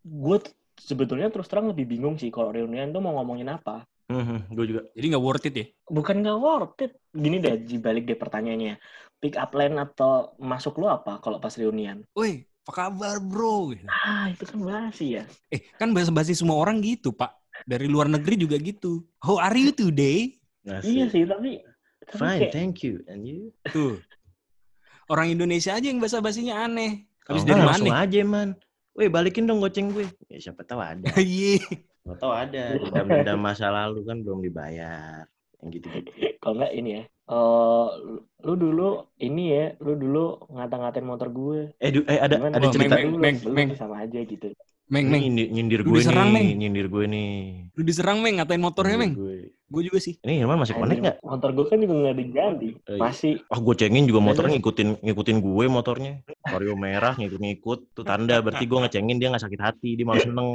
Gue 0.00 0.38
sebetulnya 0.80 1.28
terus 1.28 1.44
terang 1.44 1.68
lebih 1.68 1.84
bingung 1.84 2.16
sih 2.16 2.32
kalau 2.32 2.56
reunian 2.56 2.88
tuh 2.88 3.04
mau 3.04 3.20
ngomongin 3.20 3.52
apa. 3.52 3.84
gue 4.48 4.64
juga. 4.64 4.88
Jadi 4.96 5.04
nggak 5.12 5.24
worth 5.24 5.48
it 5.48 5.54
ya. 5.54 5.66
Bukan 5.84 6.24
nggak 6.24 6.38
worth 6.40 6.80
it. 6.88 6.92
Gini 7.12 7.36
deh, 7.36 7.60
dibalik 7.60 8.08
deh 8.08 8.16
pertanyaannya. 8.16 8.80
Pick 9.20 9.36
up 9.36 9.52
line 9.52 9.76
atau 9.76 10.32
masuk 10.40 10.80
lu 10.80 10.88
apa 10.88 11.20
kalau 11.20 11.36
pas 11.36 11.52
reunian? 11.52 12.00
Woi, 12.16 12.48
apa 12.64 12.72
kabar 12.72 13.20
bro? 13.20 13.76
Ah, 13.92 14.32
itu 14.32 14.48
kan 14.48 14.60
basi 14.64 15.20
ya. 15.20 15.24
Eh, 15.52 15.60
kan 15.76 15.92
bahasa-basi 15.92 16.32
semua 16.32 16.56
orang 16.56 16.80
gitu, 16.80 17.12
Pak. 17.12 17.43
Dari 17.64 17.88
luar 17.88 18.06
negeri 18.06 18.36
juga 18.36 18.56
gitu. 18.56 19.04
How 19.18 19.40
are 19.40 19.56
you 19.56 19.72
today? 19.72 20.36
Iya 20.64 21.08
sih, 21.08 21.24
tapi, 21.24 21.60
tapi 22.04 22.16
Fine, 22.16 22.40
kayak, 22.40 22.52
thank 22.52 22.84
you. 22.84 23.00
And 23.04 23.24
you? 23.24 23.52
Tuh. 23.68 24.00
Orang 25.06 25.28
Indonesia 25.28 25.72
aja 25.72 25.84
yang 25.84 26.00
bahasa-basinya 26.00 26.64
aneh. 26.64 27.04
Habis 27.24 27.44
Kalau 27.44 27.48
dari 27.48 27.60
mana? 27.60 27.68
langsung 27.72 27.92
aja, 27.92 28.20
man. 28.22 28.48
Weh, 28.94 29.08
balikin 29.08 29.44
dong 29.44 29.58
goceng 29.58 29.90
gue. 29.90 30.06
Ya 30.28 30.38
siapa 30.40 30.62
tahu 30.62 30.80
ada. 30.80 31.08
Iya. 31.20 31.60
Siapa 32.04 32.16
tahu 32.16 32.32
ada. 32.32 32.62
Dendam-dendam 32.78 33.38
masa 33.40 33.68
lalu 33.68 34.04
kan 34.04 34.20
belum 34.20 34.44
dibayar. 34.44 35.24
Yang 35.60 35.80
gitu-gitu. 35.80 36.10
kalau 36.36 36.60
nggak 36.60 36.72
ini 36.76 36.90
ya. 36.92 37.02
Eh, 37.24 37.88
lu 38.44 38.52
dulu 38.54 38.88
ini 39.16 39.44
ya, 39.48 39.64
lu 39.80 39.96
dulu 39.96 40.24
ngata-ngatain 40.52 41.04
motor 41.04 41.32
gue. 41.32 41.72
Eh, 41.80 41.88
du- 41.90 42.04
eh 42.04 42.20
ada 42.20 42.36
Cuman 42.36 42.52
ada 42.52 42.66
Oh, 42.68 42.72
cerita. 42.72 42.94
Meng, 43.00 43.16
Meng, 43.16 43.36
lu 43.40 43.52
Meng. 43.56 43.68
sama 43.72 44.04
aja 44.04 44.20
gitu. 44.20 44.52
Meng, 44.84 45.08
Ini 45.08 45.12
Meng. 45.16 45.22
nyindir, 45.24 45.46
nyindir 45.48 45.80
gue 45.80 45.96
diserang, 45.96 46.28
nih, 46.28 46.44
Meng. 46.44 46.48
nyindir 46.60 46.86
gue 46.92 47.04
nih. 47.08 47.32
Lu 47.72 47.82
diserang, 47.82 48.18
Meng. 48.20 48.36
Ngatain 48.36 48.60
motornya, 48.60 48.96
Nyindir 49.00 49.08
Meng. 49.08 49.12
Gue. 49.16 49.38
Gue 49.64 49.82
juga 49.88 49.98
sih. 49.98 50.14
Ini 50.20 50.44
Hilman 50.44 50.60
masih 50.60 50.76
connect 50.76 51.00
Anjir, 51.00 51.04
nggak? 51.08 51.16
Motor 51.24 51.50
gue 51.50 51.64
kan 51.66 51.78
juga 51.80 51.94
nggak 52.04 52.16
diganti. 52.20 52.68
Iya. 52.84 52.98
Masih 53.00 53.32
Ah, 53.48 53.60
gue 53.64 53.74
cengin 53.74 54.04
juga 54.04 54.20
motornya 54.20 54.52
ngikutin 54.54 54.88
ngikutin 55.00 55.36
gue 55.40 55.64
motornya. 55.66 56.12
Vario 56.46 56.74
merah 56.76 57.14
ngikut-ngikut. 57.16 57.78
Tuh 57.96 58.04
tanda 58.04 58.38
berarti 58.38 58.64
gue 58.68 58.78
ngecengin 58.84 59.16
dia 59.16 59.28
nggak 59.32 59.44
sakit 59.48 59.60
hati, 59.64 59.90
dia 59.96 60.04
malah 60.04 60.20
seneng. 60.22 60.48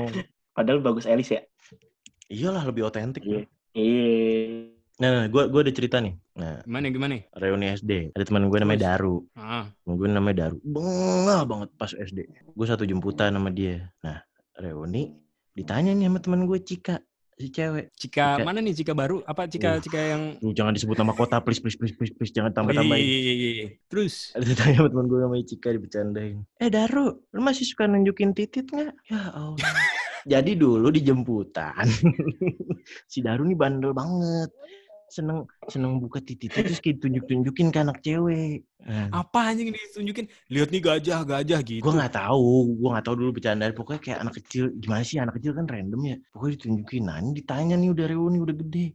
padahal 0.54 0.80
bagus 0.80 1.10
Elis 1.10 1.34
ya. 1.34 1.42
Iyalah 2.30 2.64
lebih 2.70 2.86
otentik. 2.86 3.26
Iya. 3.26 3.44
Iya. 3.74 4.79
Nah, 5.00 5.10
nah 5.16 5.26
gue 5.26 5.44
gue 5.48 5.62
ada 5.64 5.72
cerita 5.72 5.98
nih. 5.98 6.12
Nah, 6.36 6.60
Gimana, 6.62 6.92
gimana? 6.92 7.14
reuni 7.34 7.72
SD. 7.72 8.12
Ada 8.12 8.24
teman 8.28 8.46
gue 8.46 8.60
namanya 8.60 8.80
Terus? 8.80 8.92
Daru. 8.92 9.16
Ah, 9.34 9.66
Temen 9.80 9.96
gue 9.96 10.08
namanya 10.10 10.38
Daru. 10.44 10.58
Bengal 10.60 11.42
banget 11.48 11.70
pas 11.74 11.92
SD. 11.92 12.20
Gue 12.52 12.66
satu 12.68 12.84
jemputan 12.84 13.32
sama 13.32 13.48
dia. 13.48 13.88
Nah, 14.00 14.20
reuni 14.56 15.16
ditanya 15.56 15.92
nih 15.92 16.08
sama 16.08 16.20
teman 16.20 16.44
gue 16.44 16.60
Cika, 16.60 17.00
si 17.34 17.48
cewek. 17.48 17.96
Cika, 17.96 18.40
Cika. 18.40 18.44
mana 18.44 18.60
nih 18.60 18.76
Cika 18.76 18.92
baru? 18.92 19.24
Apa 19.24 19.48
Cika, 19.48 19.76
Uh. 19.76 19.80
Cika 19.80 20.00
yang... 20.00 20.24
Lu 20.40 20.52
jangan 20.52 20.72
disebut 20.72 20.96
nama 20.96 21.12
kota, 21.12 21.40
please, 21.40 21.60
please, 21.60 21.76
please, 21.76 21.96
please, 21.96 22.12
please. 22.12 22.32
jangan 22.32 22.52
Oh, 22.52 22.56
tambah-tambahin. 22.60 23.00
iya, 23.00 23.34
iya. 23.34 23.68
Terus? 23.88 24.36
Ada 24.36 24.52
tanya 24.54 24.84
sama 24.84 24.90
temen 24.92 25.06
gue 25.08 25.20
namanya 25.20 25.44
Cika 25.48 25.72
dibercandain. 25.72 26.38
Eh 26.56 26.68
Daru, 26.68 27.24
lu 27.26 27.40
masih 27.40 27.64
suka 27.64 27.88
nunjukin 27.88 28.36
titit 28.36 28.68
nggak? 28.68 28.92
Ya 29.08 29.32
Allah. 29.32 29.56
Jadi 30.28 30.60
dulu 30.60 30.92
di 30.92 31.00
jemputan, 31.00 31.88
si 33.12 33.24
Daru 33.24 33.48
nih 33.48 33.56
bandel 33.56 33.96
banget. 33.96 34.52
Seneng 35.10 35.50
seneng 35.66 35.98
buka 35.98 36.22
titit 36.22 36.54
terus 36.54 36.78
kayak 36.78 37.02
tunjuk-tunjukin 37.02 37.74
ke 37.74 37.80
anak 37.82 37.98
cewek. 38.06 38.62
Nah, 38.86 39.26
Apa 39.26 39.52
anjing 39.52 39.74
ditunjukin? 39.74 40.30
Lihat 40.54 40.70
nih 40.70 40.82
gajah, 40.86 41.26
gajah 41.26 41.60
gitu. 41.66 41.82
gue 41.82 41.94
nggak 41.98 42.14
tahu, 42.14 42.78
gue 42.78 42.90
nggak 42.94 43.06
tahu 43.10 43.16
dulu 43.18 43.32
bercandaan. 43.42 43.74
Pokoknya 43.74 44.02
kayak 44.06 44.20
anak 44.22 44.34
kecil, 44.38 44.70
gimana 44.78 45.02
sih 45.02 45.18
anak 45.18 45.42
kecil 45.42 45.58
kan 45.58 45.66
random 45.66 46.02
ya. 46.06 46.16
Pokoknya 46.30 46.54
ditunjukin. 46.62 47.04
Nah 47.10 47.18
ini 47.20 47.32
ditanya 47.42 47.76
nih 47.76 47.90
udah 47.90 48.06
reuni 48.06 48.38
udah 48.38 48.56
gede. 48.56 48.88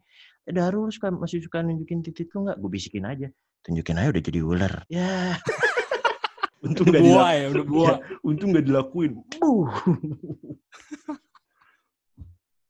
Eh 0.47 0.55
Daru 0.55 0.87
suka, 0.95 1.11
masih 1.11 1.43
suka 1.43 1.67
nunjukin 1.67 2.01
titit 2.07 2.31
lu 2.31 2.47
nggak? 2.47 2.57
Gue 2.63 2.71
bisikin 2.71 3.05
aja. 3.05 3.27
Tunjukin 3.67 3.99
aja 3.99 4.09
udah 4.15 4.23
jadi 4.23 4.41
ular. 4.41 4.75
Ya. 4.87 5.35
Untung 6.65 6.89
Udah 6.89 6.97
nggak 6.97 7.13
buah 7.13 7.31
ya, 7.37 7.47
udah 7.53 7.67
buah. 7.69 7.97
Ya, 8.01 8.17
untung 8.25 8.49
nggak 8.57 8.65
dilakuin. 8.65 9.13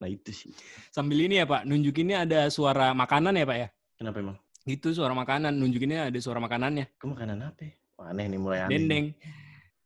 Nah 0.05 0.13
itu 0.13 0.37
sih. 0.37 0.53
Sambil 0.93 1.25
ini 1.25 1.41
ya 1.41 1.49
Pak, 1.49 1.65
nunjukinnya 1.65 2.29
ada 2.29 2.53
suara 2.53 2.93
makanan 2.93 3.41
ya 3.41 3.49
Pak 3.49 3.57
ya? 3.57 3.69
Kenapa 3.97 4.21
emang? 4.21 4.37
Itu 4.69 4.93
suara 4.93 5.17
makanan, 5.17 5.57
nunjukinnya 5.57 6.13
ada 6.13 6.19
suara 6.21 6.45
makanannya. 6.45 6.93
Ke 7.01 7.09
makanan 7.09 7.41
apa? 7.41 7.73
Wah, 7.97 8.13
aneh 8.13 8.29
nih 8.29 8.37
mulai 8.37 8.69
aneh. 8.69 8.77
Dendeng. 8.77 9.05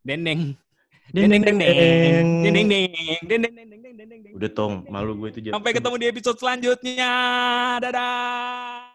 Dendeng. 0.02 0.40
Dendeng, 1.14 1.40
Dendeng, 1.40 1.54
dendeng. 1.54 2.26
Dendeng, 2.42 2.66
dendeng. 2.66 2.90
Dendeng, 3.22 3.42
dendeng, 3.54 3.80
dendeng, 3.94 4.08
dendeng. 4.10 4.32
Udah 4.34 4.50
tong, 4.50 4.74
malu 4.90 5.14
gue 5.22 5.28
itu. 5.38 5.54
Sampai 5.54 5.70
ketemu 5.70 5.94
di 6.02 6.06
episode 6.10 6.38
selanjutnya. 6.42 7.14
Dadah. 7.78 8.87